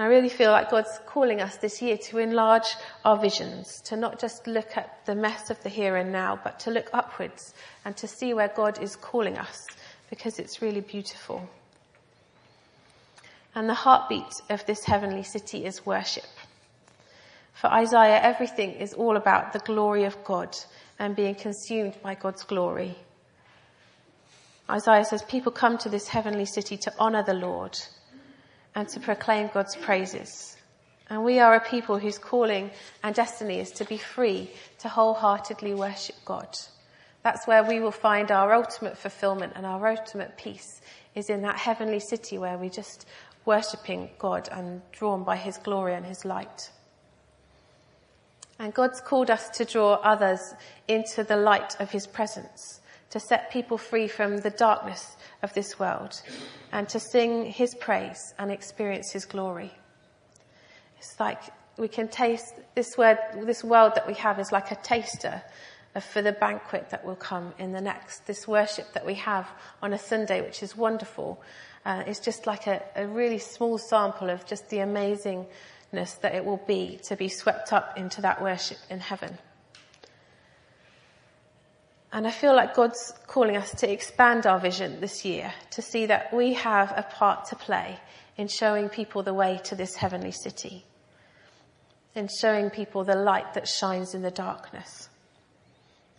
I 0.00 0.06
really 0.06 0.28
feel 0.28 0.52
like 0.52 0.70
God's 0.70 1.00
calling 1.06 1.40
us 1.40 1.56
this 1.56 1.82
year 1.82 1.96
to 1.96 2.18
enlarge 2.18 2.76
our 3.04 3.16
visions, 3.16 3.80
to 3.86 3.96
not 3.96 4.20
just 4.20 4.46
look 4.46 4.76
at 4.76 5.04
the 5.06 5.16
mess 5.16 5.50
of 5.50 5.60
the 5.64 5.68
here 5.68 5.96
and 5.96 6.12
now, 6.12 6.38
but 6.44 6.60
to 6.60 6.70
look 6.70 6.88
upwards 6.92 7.52
and 7.84 7.96
to 7.96 8.06
see 8.06 8.32
where 8.32 8.52
God 8.54 8.80
is 8.80 8.94
calling 8.94 9.36
us, 9.36 9.66
because 10.08 10.38
it's 10.38 10.62
really 10.62 10.82
beautiful. 10.82 11.48
And 13.56 13.68
the 13.68 13.74
heartbeat 13.74 14.40
of 14.50 14.64
this 14.66 14.84
heavenly 14.84 15.24
city 15.24 15.66
is 15.66 15.84
worship. 15.84 16.37
For 17.60 17.66
Isaiah, 17.66 18.20
everything 18.22 18.74
is 18.74 18.94
all 18.94 19.16
about 19.16 19.52
the 19.52 19.58
glory 19.58 20.04
of 20.04 20.22
God 20.22 20.56
and 20.96 21.16
being 21.16 21.34
consumed 21.34 21.96
by 22.04 22.14
God's 22.14 22.44
glory. 22.44 22.94
Isaiah 24.70 25.04
says 25.04 25.22
people 25.22 25.50
come 25.50 25.76
to 25.78 25.88
this 25.88 26.06
heavenly 26.06 26.44
city 26.44 26.76
to 26.76 26.92
honor 27.00 27.24
the 27.24 27.34
Lord 27.34 27.76
and 28.76 28.88
to 28.90 29.00
proclaim 29.00 29.50
God's 29.52 29.74
praises. 29.74 30.56
And 31.10 31.24
we 31.24 31.40
are 31.40 31.56
a 31.56 31.60
people 31.60 31.98
whose 31.98 32.16
calling 32.16 32.70
and 33.02 33.12
destiny 33.12 33.58
is 33.58 33.72
to 33.72 33.84
be 33.84 33.98
free 33.98 34.52
to 34.78 34.88
wholeheartedly 34.88 35.74
worship 35.74 36.14
God. 36.24 36.56
That's 37.24 37.48
where 37.48 37.64
we 37.64 37.80
will 37.80 37.90
find 37.90 38.30
our 38.30 38.54
ultimate 38.54 38.96
fulfillment 38.96 39.54
and 39.56 39.66
our 39.66 39.84
ultimate 39.88 40.36
peace 40.36 40.80
is 41.16 41.28
in 41.28 41.42
that 41.42 41.58
heavenly 41.58 41.98
city 41.98 42.38
where 42.38 42.56
we're 42.56 42.70
just 42.70 43.08
worshipping 43.44 44.10
God 44.16 44.48
and 44.52 44.80
drawn 44.92 45.24
by 45.24 45.34
his 45.34 45.56
glory 45.56 45.94
and 45.94 46.06
his 46.06 46.24
light. 46.24 46.70
And 48.58 48.74
God's 48.74 49.00
called 49.00 49.30
us 49.30 49.48
to 49.50 49.64
draw 49.64 49.94
others 49.94 50.54
into 50.88 51.22
the 51.22 51.36
light 51.36 51.76
of 51.80 51.90
his 51.90 52.06
presence, 52.06 52.80
to 53.10 53.20
set 53.20 53.52
people 53.52 53.78
free 53.78 54.08
from 54.08 54.38
the 54.38 54.50
darkness 54.50 55.16
of 55.42 55.54
this 55.54 55.78
world, 55.78 56.20
and 56.72 56.88
to 56.88 56.98
sing 56.98 57.46
his 57.46 57.74
praise 57.74 58.34
and 58.38 58.50
experience 58.50 59.12
his 59.12 59.24
glory. 59.24 59.72
It's 60.98 61.18
like 61.20 61.40
we 61.76 61.88
can 61.88 62.08
taste 62.08 62.54
this 62.74 62.98
word, 62.98 63.18
this 63.44 63.62
world 63.62 63.94
that 63.94 64.06
we 64.06 64.14
have 64.14 64.40
is 64.40 64.50
like 64.50 64.72
a 64.72 64.76
taster 64.76 65.42
for 66.00 66.22
the 66.22 66.32
banquet 66.32 66.90
that 66.90 67.04
will 67.04 67.16
come 67.16 67.54
in 67.58 67.72
the 67.72 67.80
next. 67.80 68.26
This 68.26 68.46
worship 68.46 68.92
that 68.92 69.06
we 69.06 69.14
have 69.14 69.48
on 69.82 69.92
a 69.92 69.98
Sunday, 69.98 70.40
which 70.40 70.62
is 70.62 70.76
wonderful, 70.76 71.40
uh, 71.84 72.02
is 72.06 72.20
just 72.20 72.46
like 72.46 72.66
a, 72.66 72.82
a 72.96 73.06
really 73.06 73.38
small 73.38 73.78
sample 73.78 74.28
of 74.30 74.44
just 74.44 74.68
the 74.70 74.80
amazing 74.80 75.46
that 75.90 76.34
it 76.34 76.44
will 76.44 76.62
be 76.66 77.00
to 77.04 77.16
be 77.16 77.28
swept 77.28 77.72
up 77.72 77.96
into 77.96 78.20
that 78.22 78.42
worship 78.42 78.78
in 78.90 79.00
heaven. 79.00 79.38
And 82.12 82.26
I 82.26 82.30
feel 82.30 82.54
like 82.54 82.74
God's 82.74 83.12
calling 83.26 83.56
us 83.56 83.74
to 83.76 83.90
expand 83.90 84.46
our 84.46 84.58
vision 84.58 85.00
this 85.00 85.24
year 85.24 85.52
to 85.72 85.82
see 85.82 86.06
that 86.06 86.32
we 86.32 86.54
have 86.54 86.92
a 86.96 87.02
part 87.02 87.46
to 87.46 87.56
play 87.56 87.98
in 88.36 88.48
showing 88.48 88.88
people 88.88 89.22
the 89.22 89.34
way 89.34 89.60
to 89.64 89.74
this 89.74 89.96
heavenly 89.96 90.30
city, 90.30 90.84
in 92.14 92.28
showing 92.40 92.70
people 92.70 93.04
the 93.04 93.16
light 93.16 93.54
that 93.54 93.68
shines 93.68 94.14
in 94.14 94.22
the 94.22 94.30
darkness. 94.30 95.08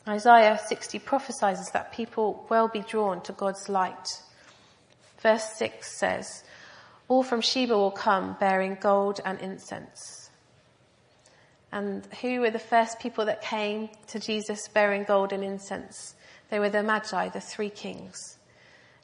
Isaiah 0.07 0.59
60 0.67 0.99
prophesies 0.99 1.69
that 1.71 1.93
people 1.93 2.45
will 2.49 2.67
be 2.67 2.81
drawn 2.81 3.21
to 3.21 3.31
God's 3.31 3.69
light. 3.69 4.07
Verse 5.21 5.43
6 5.57 5.99
says, 5.99 6.43
all 7.09 7.23
from 7.23 7.41
Sheba 7.41 7.75
will 7.75 7.91
come 7.91 8.37
bearing 8.39 8.77
gold 8.79 9.19
and 9.25 9.39
incense. 9.41 10.29
And 11.71 12.05
who 12.21 12.39
were 12.39 12.51
the 12.51 12.59
first 12.59 12.99
people 12.99 13.25
that 13.25 13.41
came 13.41 13.89
to 14.07 14.19
Jesus 14.19 14.67
bearing 14.67 15.03
gold 15.03 15.33
and 15.33 15.43
incense? 15.43 16.15
They 16.49 16.59
were 16.59 16.69
the 16.69 16.83
Magi, 16.83 17.29
the 17.29 17.41
three 17.41 17.69
kings. 17.69 18.37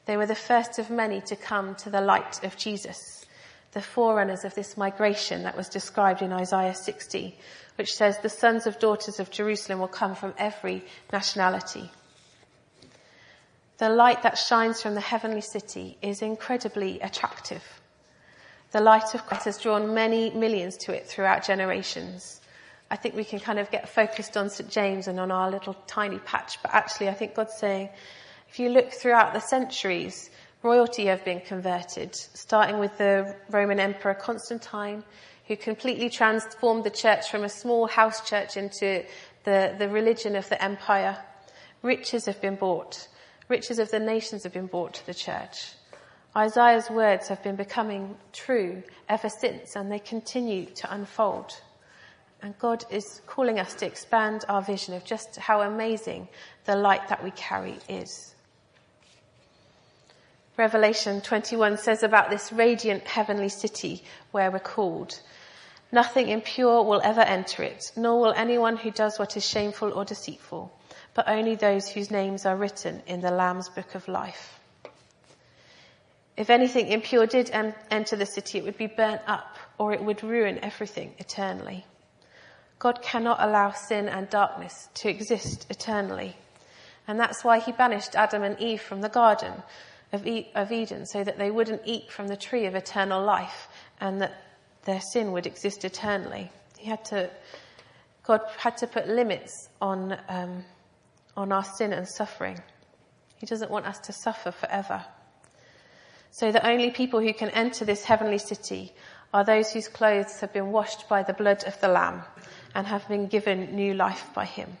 They 0.06 0.16
were 0.16 0.26
the 0.26 0.34
first 0.34 0.78
of 0.78 0.88
many 0.88 1.20
to 1.22 1.36
come 1.36 1.74
to 1.76 1.90
the 1.90 2.00
light 2.00 2.42
of 2.44 2.56
Jesus, 2.56 3.26
the 3.72 3.82
forerunners 3.82 4.44
of 4.44 4.54
this 4.54 4.76
migration 4.76 5.42
that 5.42 5.56
was 5.56 5.68
described 5.68 6.22
in 6.22 6.32
Isaiah 6.32 6.74
60, 6.74 7.36
which 7.74 7.94
says 7.94 8.18
the 8.18 8.28
sons 8.28 8.66
of 8.66 8.78
daughters 8.78 9.18
of 9.18 9.30
Jerusalem 9.30 9.80
will 9.80 9.88
come 9.88 10.14
from 10.14 10.34
every 10.38 10.84
nationality. 11.12 11.90
The 13.78 13.88
light 13.88 14.22
that 14.22 14.38
shines 14.38 14.80
from 14.80 14.94
the 14.94 15.00
heavenly 15.00 15.40
city 15.40 15.98
is 16.00 16.22
incredibly 16.22 17.00
attractive. 17.00 17.62
The 18.72 18.80
light 18.80 19.14
of 19.14 19.26
Christ 19.26 19.44
has 19.44 19.58
drawn 19.58 19.94
many 19.94 20.30
millions 20.30 20.76
to 20.78 20.92
it 20.92 21.06
throughout 21.06 21.44
generations. 21.44 22.40
I 22.90 22.96
think 22.96 23.14
we 23.14 23.24
can 23.24 23.40
kind 23.40 23.58
of 23.58 23.70
get 23.70 23.88
focused 23.88 24.36
on 24.36 24.50
St. 24.50 24.70
James 24.70 25.08
and 25.08 25.18
on 25.18 25.30
our 25.30 25.50
little 25.50 25.74
tiny 25.86 26.18
patch, 26.18 26.58
but 26.62 26.72
actually 26.72 27.08
I 27.08 27.14
think 27.14 27.34
God's 27.34 27.54
saying, 27.54 27.88
if 28.48 28.58
you 28.58 28.68
look 28.68 28.92
throughout 28.92 29.32
the 29.32 29.40
centuries, 29.40 30.30
royalty 30.62 31.06
have 31.06 31.24
been 31.24 31.40
converted, 31.40 32.14
starting 32.14 32.78
with 32.78 32.96
the 32.98 33.34
Roman 33.50 33.80
Emperor 33.80 34.14
Constantine, 34.14 35.04
who 35.46 35.56
completely 35.56 36.10
transformed 36.10 36.84
the 36.84 36.90
church 36.90 37.30
from 37.30 37.44
a 37.44 37.48
small 37.48 37.86
house 37.86 38.28
church 38.28 38.56
into 38.56 39.04
the, 39.44 39.74
the 39.78 39.88
religion 39.88 40.34
of 40.34 40.48
the 40.48 40.62
empire. 40.62 41.16
Riches 41.82 42.26
have 42.26 42.40
been 42.40 42.56
bought. 42.56 43.08
Riches 43.48 43.78
of 43.78 43.90
the 43.90 44.00
nations 44.00 44.42
have 44.42 44.52
been 44.52 44.66
brought 44.66 44.94
to 44.94 45.06
the 45.06 45.14
church. 45.14 45.75
Isaiah's 46.36 46.90
words 46.90 47.28
have 47.28 47.42
been 47.42 47.56
becoming 47.56 48.14
true 48.34 48.82
ever 49.08 49.30
since 49.30 49.74
and 49.74 49.90
they 49.90 49.98
continue 49.98 50.66
to 50.66 50.92
unfold. 50.92 51.58
And 52.42 52.58
God 52.58 52.84
is 52.90 53.22
calling 53.26 53.58
us 53.58 53.72
to 53.76 53.86
expand 53.86 54.44
our 54.46 54.60
vision 54.60 54.92
of 54.92 55.04
just 55.04 55.36
how 55.36 55.62
amazing 55.62 56.28
the 56.66 56.76
light 56.76 57.08
that 57.08 57.24
we 57.24 57.30
carry 57.30 57.78
is. 57.88 58.34
Revelation 60.58 61.22
21 61.22 61.78
says 61.78 62.02
about 62.02 62.28
this 62.28 62.52
radiant 62.52 63.04
heavenly 63.04 63.48
city 63.48 64.02
where 64.32 64.50
we're 64.50 64.58
called. 64.58 65.18
Nothing 65.90 66.28
impure 66.28 66.82
will 66.82 67.00
ever 67.02 67.22
enter 67.22 67.62
it, 67.62 67.92
nor 67.96 68.20
will 68.20 68.32
anyone 68.34 68.76
who 68.76 68.90
does 68.90 69.18
what 69.18 69.38
is 69.38 69.48
shameful 69.48 69.92
or 69.92 70.04
deceitful, 70.04 70.70
but 71.14 71.28
only 71.28 71.54
those 71.54 71.88
whose 71.88 72.10
names 72.10 72.44
are 72.44 72.56
written 72.56 73.02
in 73.06 73.22
the 73.22 73.30
Lamb's 73.30 73.70
book 73.70 73.94
of 73.94 74.06
life. 74.08 74.55
If 76.36 76.50
anything 76.50 76.88
impure 76.88 77.26
did 77.26 77.50
enter 77.90 78.16
the 78.16 78.26
city, 78.26 78.58
it 78.58 78.64
would 78.64 78.76
be 78.76 78.86
burnt 78.86 79.22
up 79.26 79.56
or 79.78 79.92
it 79.92 80.02
would 80.02 80.22
ruin 80.22 80.58
everything 80.62 81.14
eternally. 81.18 81.86
God 82.78 83.00
cannot 83.00 83.38
allow 83.40 83.70
sin 83.70 84.08
and 84.08 84.28
darkness 84.28 84.88
to 84.94 85.08
exist 85.08 85.66
eternally. 85.70 86.36
And 87.08 87.18
that's 87.18 87.42
why 87.42 87.58
he 87.58 87.72
banished 87.72 88.14
Adam 88.14 88.42
and 88.42 88.58
Eve 88.60 88.82
from 88.82 89.00
the 89.00 89.08
garden 89.08 89.62
of, 90.12 90.26
Eden 90.26 91.06
so 91.06 91.24
that 91.24 91.38
they 91.38 91.50
wouldn't 91.50 91.82
eat 91.84 92.10
from 92.10 92.28
the 92.28 92.36
tree 92.36 92.66
of 92.66 92.74
eternal 92.74 93.22
life 93.22 93.68
and 94.00 94.20
that 94.20 94.34
their 94.84 95.00
sin 95.00 95.32
would 95.32 95.46
exist 95.46 95.84
eternally. 95.84 96.50
He 96.78 96.88
had 96.88 97.04
to, 97.06 97.30
God 98.24 98.40
had 98.58 98.76
to 98.78 98.86
put 98.86 99.08
limits 99.08 99.68
on, 99.80 100.18
um, 100.28 100.64
on 101.36 101.50
our 101.50 101.64
sin 101.64 101.92
and 101.92 102.06
suffering. 102.06 102.60
He 103.36 103.46
doesn't 103.46 103.70
want 103.70 103.86
us 103.86 103.98
to 104.00 104.12
suffer 104.12 104.50
forever. 104.50 105.04
So 106.36 106.52
the 106.52 106.68
only 106.68 106.90
people 106.90 107.20
who 107.20 107.32
can 107.32 107.48
enter 107.48 107.86
this 107.86 108.04
heavenly 108.04 108.36
city 108.36 108.92
are 109.32 109.42
those 109.42 109.72
whose 109.72 109.88
clothes 109.88 110.38
have 110.40 110.52
been 110.52 110.70
washed 110.70 111.08
by 111.08 111.22
the 111.22 111.32
blood 111.32 111.64
of 111.64 111.80
the 111.80 111.88
Lamb 111.88 112.24
and 112.74 112.86
have 112.86 113.08
been 113.08 113.26
given 113.26 113.74
new 113.74 113.94
life 113.94 114.28
by 114.34 114.44
Him. 114.44 114.76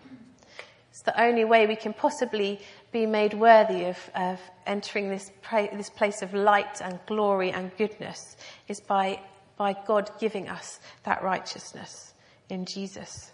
It's 0.90 1.00
the 1.00 1.18
only 1.18 1.46
way 1.46 1.66
we 1.66 1.74
can 1.74 1.94
possibly 1.94 2.60
be 2.92 3.06
made 3.06 3.32
worthy 3.32 3.86
of, 3.86 3.96
of 4.14 4.38
entering 4.66 5.08
this, 5.08 5.32
pra- 5.40 5.74
this 5.74 5.88
place 5.88 6.20
of 6.20 6.34
light 6.34 6.82
and 6.82 6.98
glory 7.06 7.52
and 7.52 7.74
goodness 7.78 8.36
is 8.68 8.78
by, 8.78 9.18
by 9.56 9.74
God 9.86 10.10
giving 10.20 10.50
us 10.50 10.78
that 11.04 11.22
righteousness 11.22 12.12
in 12.50 12.66
Jesus. 12.66 13.32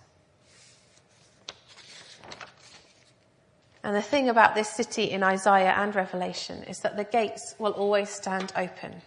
And 3.85 3.97
the 3.97 4.03
thing 4.03 4.29
about 4.29 4.55
this 4.55 4.69
city 4.69 5.11
in 5.11 5.23
Isaiah 5.23 5.75
and 5.77 5.95
Revelation 5.95 6.62
is 6.65 6.81
that 6.81 6.97
the 6.97 7.05
gates 7.05 7.55
will 7.59 7.73
always 7.73 8.11
stand 8.11 8.53
open. 8.57 9.03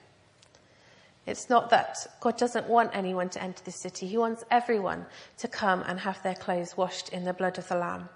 It's 1.25 1.49
not 1.49 1.69
that 1.69 1.97
God 2.19 2.37
doesn't 2.37 2.67
want 2.67 2.91
anyone 2.93 3.29
to 3.29 3.41
enter 3.41 3.63
this 3.63 3.81
city. 3.81 4.05
He 4.05 4.17
wants 4.17 4.43
everyone 4.51 5.05
to 5.37 5.47
come 5.47 5.83
and 5.87 5.99
have 5.99 6.21
their 6.21 6.35
clothes 6.35 6.77
washed 6.77 7.09
in 7.09 7.23
the 7.23 7.33
blood 7.33 7.57
of 7.57 7.67
the 7.67 7.77
Lamb. 7.77 8.09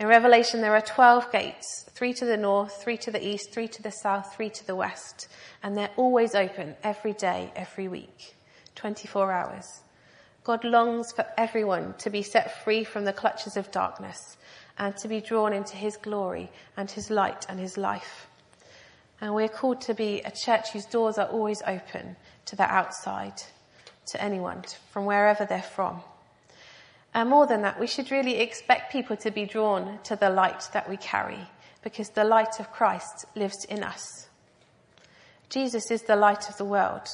In 0.00 0.06
Revelation, 0.06 0.62
there 0.62 0.74
are 0.74 0.80
12 0.80 1.30
gates, 1.30 1.84
three 1.90 2.14
to 2.14 2.24
the 2.24 2.38
north, 2.38 2.82
three 2.82 2.96
to 2.96 3.10
the 3.10 3.24
east, 3.24 3.52
three 3.52 3.68
to 3.68 3.82
the 3.82 3.92
south, 3.92 4.34
three 4.34 4.48
to 4.48 4.66
the 4.66 4.74
west. 4.74 5.28
And 5.62 5.76
they're 5.76 5.90
always 5.98 6.34
open 6.34 6.74
every 6.82 7.12
day, 7.12 7.52
every 7.54 7.86
week, 7.86 8.34
24 8.76 9.30
hours. 9.30 9.82
God 10.42 10.64
longs 10.64 11.12
for 11.12 11.26
everyone 11.36 11.94
to 11.98 12.08
be 12.08 12.22
set 12.22 12.64
free 12.64 12.82
from 12.82 13.04
the 13.04 13.12
clutches 13.12 13.58
of 13.58 13.70
darkness 13.70 14.38
and 14.80 14.96
to 14.96 15.08
be 15.08 15.20
drawn 15.20 15.52
into 15.52 15.76
his 15.76 15.98
glory 15.98 16.50
and 16.74 16.90
his 16.90 17.10
light 17.10 17.44
and 17.50 17.60
his 17.60 17.76
life. 17.76 18.26
And 19.20 19.34
we're 19.34 19.48
called 19.48 19.82
to 19.82 19.94
be 19.94 20.22
a 20.22 20.30
church 20.30 20.70
whose 20.70 20.86
doors 20.86 21.18
are 21.18 21.28
always 21.28 21.62
open 21.66 22.16
to 22.46 22.56
the 22.56 22.62
outside, 22.62 23.34
to 24.06 24.22
anyone, 24.22 24.64
from 24.90 25.04
wherever 25.04 25.44
they're 25.44 25.62
from. 25.62 26.00
And 27.12 27.28
more 27.28 27.46
than 27.46 27.60
that, 27.60 27.78
we 27.78 27.86
should 27.86 28.10
really 28.10 28.40
expect 28.40 28.90
people 28.90 29.16
to 29.18 29.30
be 29.30 29.44
drawn 29.44 29.98
to 30.04 30.16
the 30.16 30.30
light 30.30 30.64
that 30.72 30.88
we 30.88 30.96
carry, 30.96 31.46
because 31.82 32.08
the 32.08 32.24
light 32.24 32.58
of 32.58 32.72
Christ 32.72 33.26
lives 33.36 33.66
in 33.66 33.84
us. 33.84 34.28
Jesus 35.50 35.90
is 35.90 36.02
the 36.02 36.16
light 36.16 36.48
of 36.48 36.56
the 36.56 36.64
world, 36.64 37.06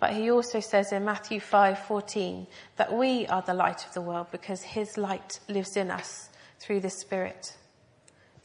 but 0.00 0.12
he 0.12 0.28
also 0.28 0.58
says 0.58 0.90
in 0.90 1.04
Matthew 1.04 1.38
5:14 1.38 2.48
that 2.78 2.92
we 2.92 3.28
are 3.28 3.42
the 3.42 3.54
light 3.54 3.86
of 3.86 3.94
the 3.94 4.00
world 4.00 4.26
because 4.32 4.62
his 4.62 4.98
light 4.98 5.38
lives 5.48 5.76
in 5.76 5.92
us 5.92 6.30
through 6.58 6.80
the 6.80 6.90
Spirit. 6.90 7.56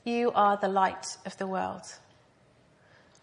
You 0.04 0.32
are 0.34 0.58
the 0.58 0.68
light 0.68 1.18
of 1.26 1.38
the 1.38 1.48
world. 1.48 1.84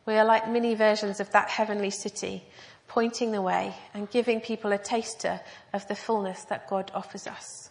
We 0.07 0.15
are 0.15 0.25
like 0.25 0.49
mini 0.49 0.75
versions 0.75 1.21
of 1.21 1.31
that 1.33 1.51
heavenly 1.51 1.91
city, 1.91 2.45
pointing 2.87 3.33
the 3.33 3.43
way 3.43 3.75
and 3.93 4.11
giving 4.11 4.41
people 4.41 4.73
a 4.73 4.79
taster 4.79 5.41
of 5.73 5.87
the 5.89 5.95
fullness 5.95 6.45
that 6.45 6.69
God 6.69 6.91
offers 6.95 7.27
us. 7.27 7.71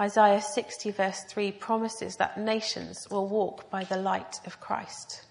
Isaiah 0.00 0.40
60 0.40 0.92
verse 0.92 1.24
3 1.24 1.52
promises 1.52 2.16
that 2.16 2.38
nations 2.38 3.08
will 3.10 3.26
walk 3.26 3.68
by 3.68 3.84
the 3.84 3.96
light 3.96 4.40
of 4.46 4.60
Christ. 4.60 5.24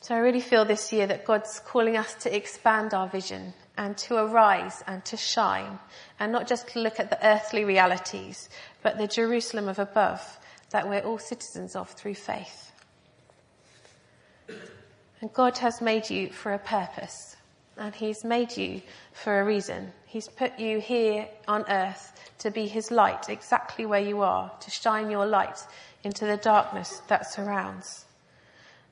So 0.00 0.16
I 0.16 0.18
really 0.18 0.40
feel 0.40 0.64
this 0.64 0.92
year 0.92 1.06
that 1.06 1.24
God's 1.24 1.60
calling 1.60 1.96
us 1.96 2.14
to 2.14 2.34
expand 2.34 2.94
our 2.94 3.06
vision 3.06 3.54
and 3.76 3.96
to 3.96 4.16
arise 4.16 4.82
and 4.86 5.04
to 5.06 5.16
shine 5.16 5.78
and 6.20 6.30
not 6.32 6.46
just 6.46 6.68
to 6.68 6.80
look 6.80 7.00
at 7.00 7.10
the 7.10 7.26
earthly 7.26 7.64
realities, 7.64 8.48
but 8.82 8.98
the 8.98 9.06
Jerusalem 9.06 9.68
of 9.68 9.78
above 9.78 10.38
that 10.70 10.88
we're 10.88 11.00
all 11.00 11.18
citizens 11.18 11.76
of 11.76 11.90
through 11.90 12.14
faith. 12.14 12.72
And 15.20 15.32
God 15.32 15.58
has 15.58 15.80
made 15.80 16.10
you 16.10 16.30
for 16.30 16.52
a 16.52 16.58
purpose 16.58 17.36
and 17.76 17.94
he's 17.94 18.24
made 18.24 18.56
you 18.56 18.82
for 19.12 19.40
a 19.40 19.44
reason. 19.44 19.92
He's 20.06 20.28
put 20.28 20.58
you 20.58 20.78
here 20.78 21.28
on 21.48 21.64
earth 21.68 22.12
to 22.38 22.50
be 22.50 22.66
his 22.66 22.90
light 22.90 23.28
exactly 23.28 23.86
where 23.86 24.00
you 24.00 24.20
are, 24.22 24.50
to 24.60 24.70
shine 24.70 25.10
your 25.10 25.26
light 25.26 25.58
into 26.04 26.26
the 26.26 26.36
darkness 26.36 27.00
that 27.08 27.30
surrounds. 27.30 28.04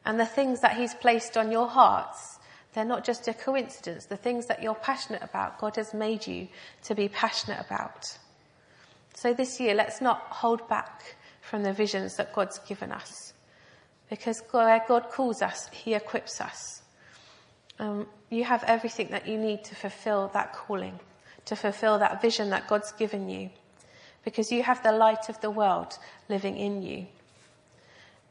And 0.04 0.18
the 0.18 0.26
things 0.26 0.60
that 0.60 0.76
he's 0.76 0.94
placed 0.94 1.36
on 1.36 1.52
your 1.52 1.68
hearts, 1.68 2.38
they're 2.72 2.84
not 2.84 3.04
just 3.04 3.26
a 3.26 3.34
coincidence. 3.34 4.06
The 4.06 4.16
things 4.16 4.46
that 4.46 4.62
you're 4.62 4.74
passionate 4.74 5.22
about, 5.22 5.58
God 5.58 5.76
has 5.76 5.92
made 5.92 6.26
you 6.26 6.48
to 6.84 6.94
be 6.94 7.08
passionate 7.08 7.60
about. 7.60 8.16
So 9.14 9.34
this 9.34 9.58
year, 9.58 9.74
let's 9.74 10.00
not 10.00 10.20
hold 10.28 10.68
back 10.68 11.16
from 11.40 11.62
the 11.62 11.72
visions 11.72 12.16
that 12.16 12.32
God's 12.32 12.58
given 12.60 12.92
us. 12.92 13.32
Because 14.08 14.42
where 14.50 14.84
God 14.86 15.10
calls 15.10 15.42
us, 15.42 15.68
he 15.72 15.94
equips 15.94 16.40
us. 16.40 16.82
Um, 17.78 18.06
you 18.28 18.44
have 18.44 18.62
everything 18.64 19.08
that 19.10 19.26
you 19.26 19.38
need 19.38 19.64
to 19.64 19.74
fulfill 19.74 20.28
that 20.34 20.52
calling, 20.52 20.98
to 21.46 21.56
fulfill 21.56 21.98
that 21.98 22.22
vision 22.22 22.50
that 22.50 22.68
God's 22.68 22.92
given 22.92 23.28
you. 23.28 23.50
Because 24.24 24.52
you 24.52 24.62
have 24.62 24.82
the 24.82 24.92
light 24.92 25.28
of 25.28 25.40
the 25.40 25.50
world 25.50 25.98
living 26.28 26.56
in 26.56 26.82
you. 26.82 27.06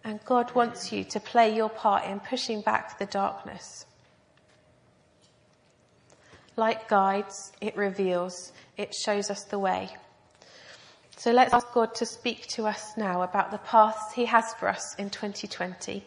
And 0.04 0.24
God 0.24 0.54
wants 0.56 0.92
you 0.94 1.04
to 1.06 1.20
play 1.20 1.54
your 1.54 1.70
part 1.70 2.06
in 2.06 2.20
pushing 2.20 2.62
back 2.62 3.00
the 3.00 3.06
darkness. 3.06 3.86
Like 6.60 6.90
guides, 6.90 7.54
it 7.62 7.78
reveals, 7.78 8.52
it 8.76 8.94
shows 8.94 9.30
us 9.30 9.46
the 9.46 9.58
way. 9.58 9.96
So 11.16 11.32
let's 11.32 11.54
ask 11.54 11.72
God 11.72 11.96
to 11.96 12.06
speak 12.06 12.48
to 12.48 12.68
us 12.68 12.98
now 12.98 13.22
about 13.22 13.52
the 13.52 13.60
paths 13.60 14.12
He 14.14 14.26
has 14.26 14.54
for 14.56 14.68
us 14.68 14.94
in 14.96 15.10
2020 15.10 16.04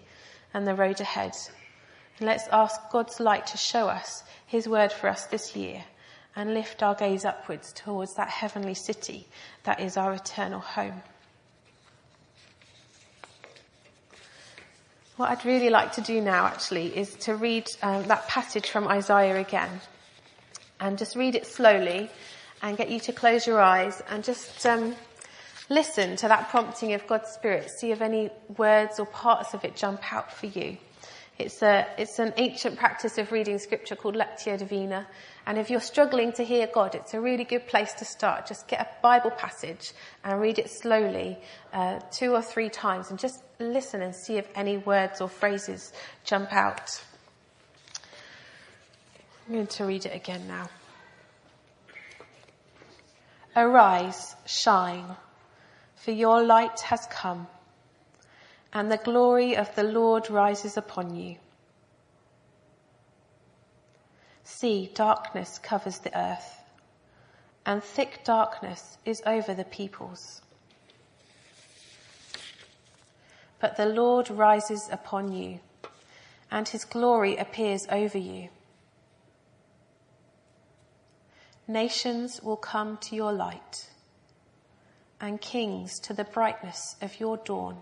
and 0.52 0.66
the 0.66 0.74
road 0.74 1.00
ahead. 1.00 1.32
And 2.18 2.26
let's 2.26 2.46
ask 2.52 2.78
God's 2.90 3.18
light 3.18 3.46
to 3.46 3.56
show 3.56 3.88
us 3.88 4.24
His 4.46 4.68
word 4.68 4.92
for 4.92 5.08
us 5.08 5.24
this 5.24 5.56
year 5.56 5.84
and 6.36 6.52
lift 6.52 6.82
our 6.82 6.94
gaze 6.94 7.24
upwards 7.24 7.72
towards 7.72 8.12
that 8.16 8.28
heavenly 8.28 8.74
city 8.74 9.26
that 9.62 9.80
is 9.80 9.96
our 9.96 10.12
eternal 10.12 10.60
home. 10.60 11.00
What 15.16 15.30
I'd 15.30 15.46
really 15.46 15.70
like 15.70 15.92
to 15.92 16.02
do 16.02 16.20
now 16.20 16.44
actually 16.44 16.94
is 16.94 17.14
to 17.20 17.36
read 17.36 17.70
um, 17.80 18.02
that 18.08 18.28
passage 18.28 18.68
from 18.68 18.86
Isaiah 18.86 19.40
again 19.40 19.80
and 20.82 20.98
just 20.98 21.16
read 21.16 21.36
it 21.36 21.46
slowly 21.46 22.10
and 22.60 22.76
get 22.76 22.90
you 22.90 23.00
to 23.00 23.12
close 23.12 23.46
your 23.46 23.60
eyes 23.60 24.02
and 24.10 24.22
just 24.24 24.66
um, 24.66 24.94
listen 25.70 26.16
to 26.16 26.28
that 26.28 26.50
prompting 26.50 26.92
of 26.92 27.06
God's 27.06 27.30
Spirit. 27.30 27.70
See 27.70 27.92
if 27.92 28.02
any 28.02 28.30
words 28.58 28.98
or 28.98 29.06
parts 29.06 29.54
of 29.54 29.64
it 29.64 29.76
jump 29.76 30.12
out 30.12 30.32
for 30.32 30.46
you. 30.46 30.76
It's 31.38 31.62
a, 31.62 31.86
it's 31.98 32.18
an 32.18 32.34
ancient 32.36 32.78
practice 32.78 33.16
of 33.16 33.32
reading 33.32 33.58
scripture 33.58 33.96
called 33.96 34.16
Lectio 34.16 34.58
Divina. 34.58 35.06
And 35.46 35.56
if 35.56 35.70
you're 35.70 35.80
struggling 35.80 36.32
to 36.32 36.44
hear 36.44 36.68
God, 36.72 36.94
it's 36.94 37.14
a 37.14 37.20
really 37.20 37.44
good 37.44 37.66
place 37.66 37.94
to 37.94 38.04
start. 38.04 38.46
Just 38.46 38.68
get 38.68 38.80
a 38.80 38.88
Bible 39.02 39.30
passage 39.30 39.92
and 40.24 40.40
read 40.40 40.58
it 40.58 40.68
slowly, 40.68 41.38
uh, 41.72 42.00
two 42.10 42.32
or 42.32 42.42
three 42.42 42.68
times 42.68 43.10
and 43.10 43.18
just 43.18 43.42
listen 43.58 44.02
and 44.02 44.14
see 44.14 44.36
if 44.36 44.48
any 44.54 44.78
words 44.78 45.20
or 45.20 45.28
phrases 45.28 45.92
jump 46.24 46.52
out. 46.52 47.00
I'm 49.46 49.54
going 49.54 49.66
to 49.66 49.84
read 49.84 50.06
it 50.06 50.14
again 50.14 50.46
now. 50.46 50.68
Arise, 53.54 54.34
shine, 54.46 55.16
for 55.96 56.12
your 56.12 56.42
light 56.42 56.80
has 56.80 57.06
come 57.10 57.46
and 58.72 58.90
the 58.90 58.96
glory 58.96 59.56
of 59.56 59.74
the 59.74 59.82
Lord 59.82 60.30
rises 60.30 60.76
upon 60.76 61.14
you. 61.14 61.36
See, 64.44 64.90
darkness 64.94 65.58
covers 65.58 65.98
the 65.98 66.16
earth, 66.18 66.60
and 67.66 67.82
thick 67.82 68.20
darkness 68.24 68.96
is 69.04 69.22
over 69.26 69.54
the 69.54 69.64
peoples. 69.64 70.40
But 73.60 73.76
the 73.76 73.86
Lord 73.86 74.30
rises 74.30 74.88
upon 74.90 75.32
you, 75.32 75.60
and 76.50 76.66
his 76.66 76.84
glory 76.84 77.36
appears 77.36 77.86
over 77.90 78.18
you. 78.18 78.48
Nations 81.68 82.40
will 82.42 82.56
come 82.56 82.96
to 82.98 83.14
your 83.14 83.32
light, 83.32 83.88
and 85.20 85.40
kings 85.40 86.00
to 86.00 86.12
the 86.12 86.24
brightness 86.24 86.96
of 87.00 87.20
your 87.20 87.36
dawn. 87.36 87.78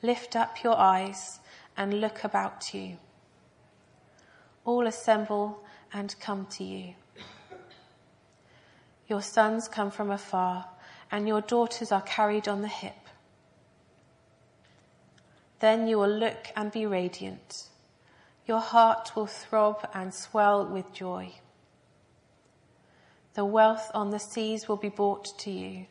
Lift 0.00 0.36
up 0.36 0.62
your 0.62 0.76
eyes 0.76 1.40
and 1.76 2.00
look 2.00 2.24
about 2.24 2.72
you. 2.72 2.98
All 4.64 4.86
assemble 4.86 5.62
and 5.92 6.14
come 6.20 6.46
to 6.52 6.64
you. 6.64 6.94
Your 9.08 9.22
sons 9.22 9.68
come 9.68 9.90
from 9.90 10.10
afar, 10.10 10.68
and 11.10 11.26
your 11.26 11.40
daughters 11.40 11.92
are 11.92 12.02
carried 12.02 12.46
on 12.48 12.62
the 12.62 12.68
hip. 12.68 12.94
Then 15.58 15.86
you 15.86 15.98
will 15.98 16.08
look 16.08 16.48
and 16.56 16.72
be 16.72 16.86
radiant. 16.86 17.68
Your 18.46 18.60
heart 18.60 19.14
will 19.14 19.26
throb 19.26 19.88
and 19.94 20.12
swell 20.12 20.66
with 20.66 20.92
joy. 20.92 21.34
The 23.34 23.44
wealth 23.44 23.90
on 23.94 24.10
the 24.10 24.18
seas 24.18 24.68
will 24.68 24.76
be 24.76 24.88
brought 24.88 25.38
to 25.38 25.50
you. 25.50 25.86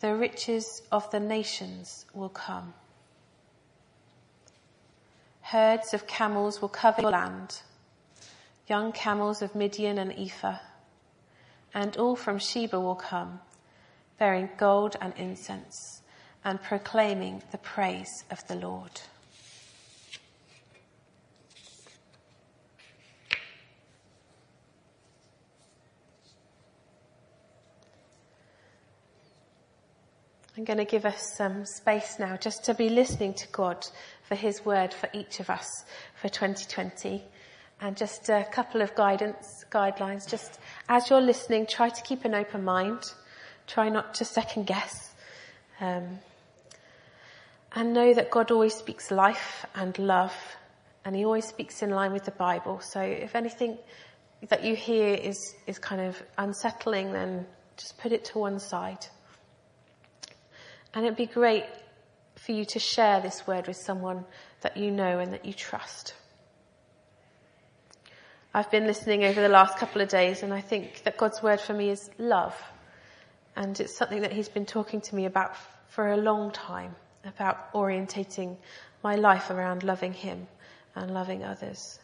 The 0.00 0.16
riches 0.16 0.82
of 0.90 1.08
the 1.10 1.20
nations 1.20 2.06
will 2.12 2.30
come. 2.30 2.74
Herds 5.42 5.92
of 5.92 6.06
camels 6.06 6.62
will 6.62 6.70
cover 6.70 7.02
your 7.02 7.10
land, 7.10 7.60
young 8.66 8.90
camels 8.90 9.42
of 9.42 9.54
Midian 9.54 9.98
and 9.98 10.12
Ephah, 10.18 10.58
and 11.74 11.96
all 11.96 12.16
from 12.16 12.38
Sheba 12.38 12.80
will 12.80 12.94
come, 12.94 13.40
bearing 14.18 14.48
gold 14.56 14.96
and 15.00 15.12
incense, 15.16 16.02
and 16.44 16.62
proclaiming 16.62 17.42
the 17.52 17.58
praise 17.58 18.24
of 18.30 18.46
the 18.48 18.56
Lord. 18.56 19.02
I'm 30.62 30.66
going 30.66 30.78
to 30.78 30.84
give 30.84 31.04
us 31.04 31.34
some 31.36 31.64
space 31.64 32.20
now 32.20 32.36
just 32.36 32.66
to 32.66 32.74
be 32.74 32.88
listening 32.88 33.34
to 33.34 33.48
God 33.48 33.84
for 34.22 34.36
His 34.36 34.64
word 34.64 34.94
for 34.94 35.08
each 35.12 35.40
of 35.40 35.50
us 35.50 35.84
for 36.14 36.28
2020. 36.28 37.20
And 37.80 37.96
just 37.96 38.28
a 38.28 38.44
couple 38.44 38.80
of 38.80 38.94
guidance, 38.94 39.64
guidelines. 39.72 40.30
Just 40.30 40.60
as 40.88 41.10
you're 41.10 41.20
listening, 41.20 41.66
try 41.66 41.88
to 41.88 42.02
keep 42.02 42.24
an 42.24 42.36
open 42.36 42.62
mind. 42.62 43.12
Try 43.66 43.88
not 43.88 44.14
to 44.14 44.24
second 44.24 44.68
guess. 44.68 45.12
Um, 45.80 46.20
and 47.74 47.92
know 47.92 48.14
that 48.14 48.30
God 48.30 48.52
always 48.52 48.74
speaks 48.74 49.10
life 49.10 49.66
and 49.74 49.98
love 49.98 50.32
and 51.04 51.16
He 51.16 51.24
always 51.24 51.48
speaks 51.48 51.82
in 51.82 51.90
line 51.90 52.12
with 52.12 52.24
the 52.24 52.30
Bible. 52.30 52.78
So 52.78 53.00
if 53.00 53.34
anything 53.34 53.78
that 54.48 54.62
you 54.62 54.76
hear 54.76 55.12
is, 55.14 55.56
is 55.66 55.80
kind 55.80 56.02
of 56.02 56.22
unsettling, 56.38 57.12
then 57.12 57.46
just 57.76 57.98
put 57.98 58.12
it 58.12 58.26
to 58.26 58.38
one 58.38 58.60
side. 58.60 59.04
And 60.94 61.04
it'd 61.04 61.16
be 61.16 61.26
great 61.26 61.64
for 62.36 62.52
you 62.52 62.64
to 62.66 62.78
share 62.78 63.20
this 63.20 63.46
word 63.46 63.66
with 63.66 63.76
someone 63.76 64.24
that 64.60 64.76
you 64.76 64.90
know 64.90 65.18
and 65.18 65.32
that 65.32 65.44
you 65.44 65.52
trust. 65.52 66.14
I've 68.54 68.70
been 68.70 68.86
listening 68.86 69.24
over 69.24 69.40
the 69.40 69.48
last 69.48 69.78
couple 69.78 70.02
of 70.02 70.08
days 70.08 70.42
and 70.42 70.52
I 70.52 70.60
think 70.60 71.02
that 71.04 71.16
God's 71.16 71.42
word 71.42 71.60
for 71.60 71.72
me 71.72 71.88
is 71.88 72.10
love. 72.18 72.54
And 73.56 73.78
it's 73.80 73.96
something 73.96 74.22
that 74.22 74.32
he's 74.32 74.48
been 74.48 74.66
talking 74.66 75.00
to 75.02 75.14
me 75.14 75.26
about 75.26 75.56
for 75.88 76.12
a 76.12 76.16
long 76.16 76.50
time, 76.50 76.94
about 77.24 77.72
orientating 77.72 78.56
my 79.02 79.14
life 79.14 79.50
around 79.50 79.82
loving 79.82 80.12
him 80.12 80.46
and 80.94 81.12
loving 81.12 81.44
others. 81.44 81.98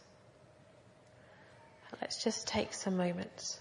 Let's 2.00 2.22
just 2.22 2.46
take 2.46 2.72
some 2.72 2.96
moments 2.96 3.60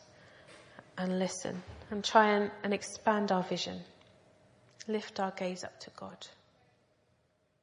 and 0.98 1.20
listen 1.20 1.64
and 1.92 2.04
try 2.04 2.32
and, 2.32 2.52
and 2.64 2.74
expand 2.74 3.32
our 3.32 3.44
vision 3.44 3.82
lift 4.88 5.20
our 5.20 5.32
gaze 5.32 5.64
up 5.64 5.80
to 5.80 5.90
God. 5.96 6.28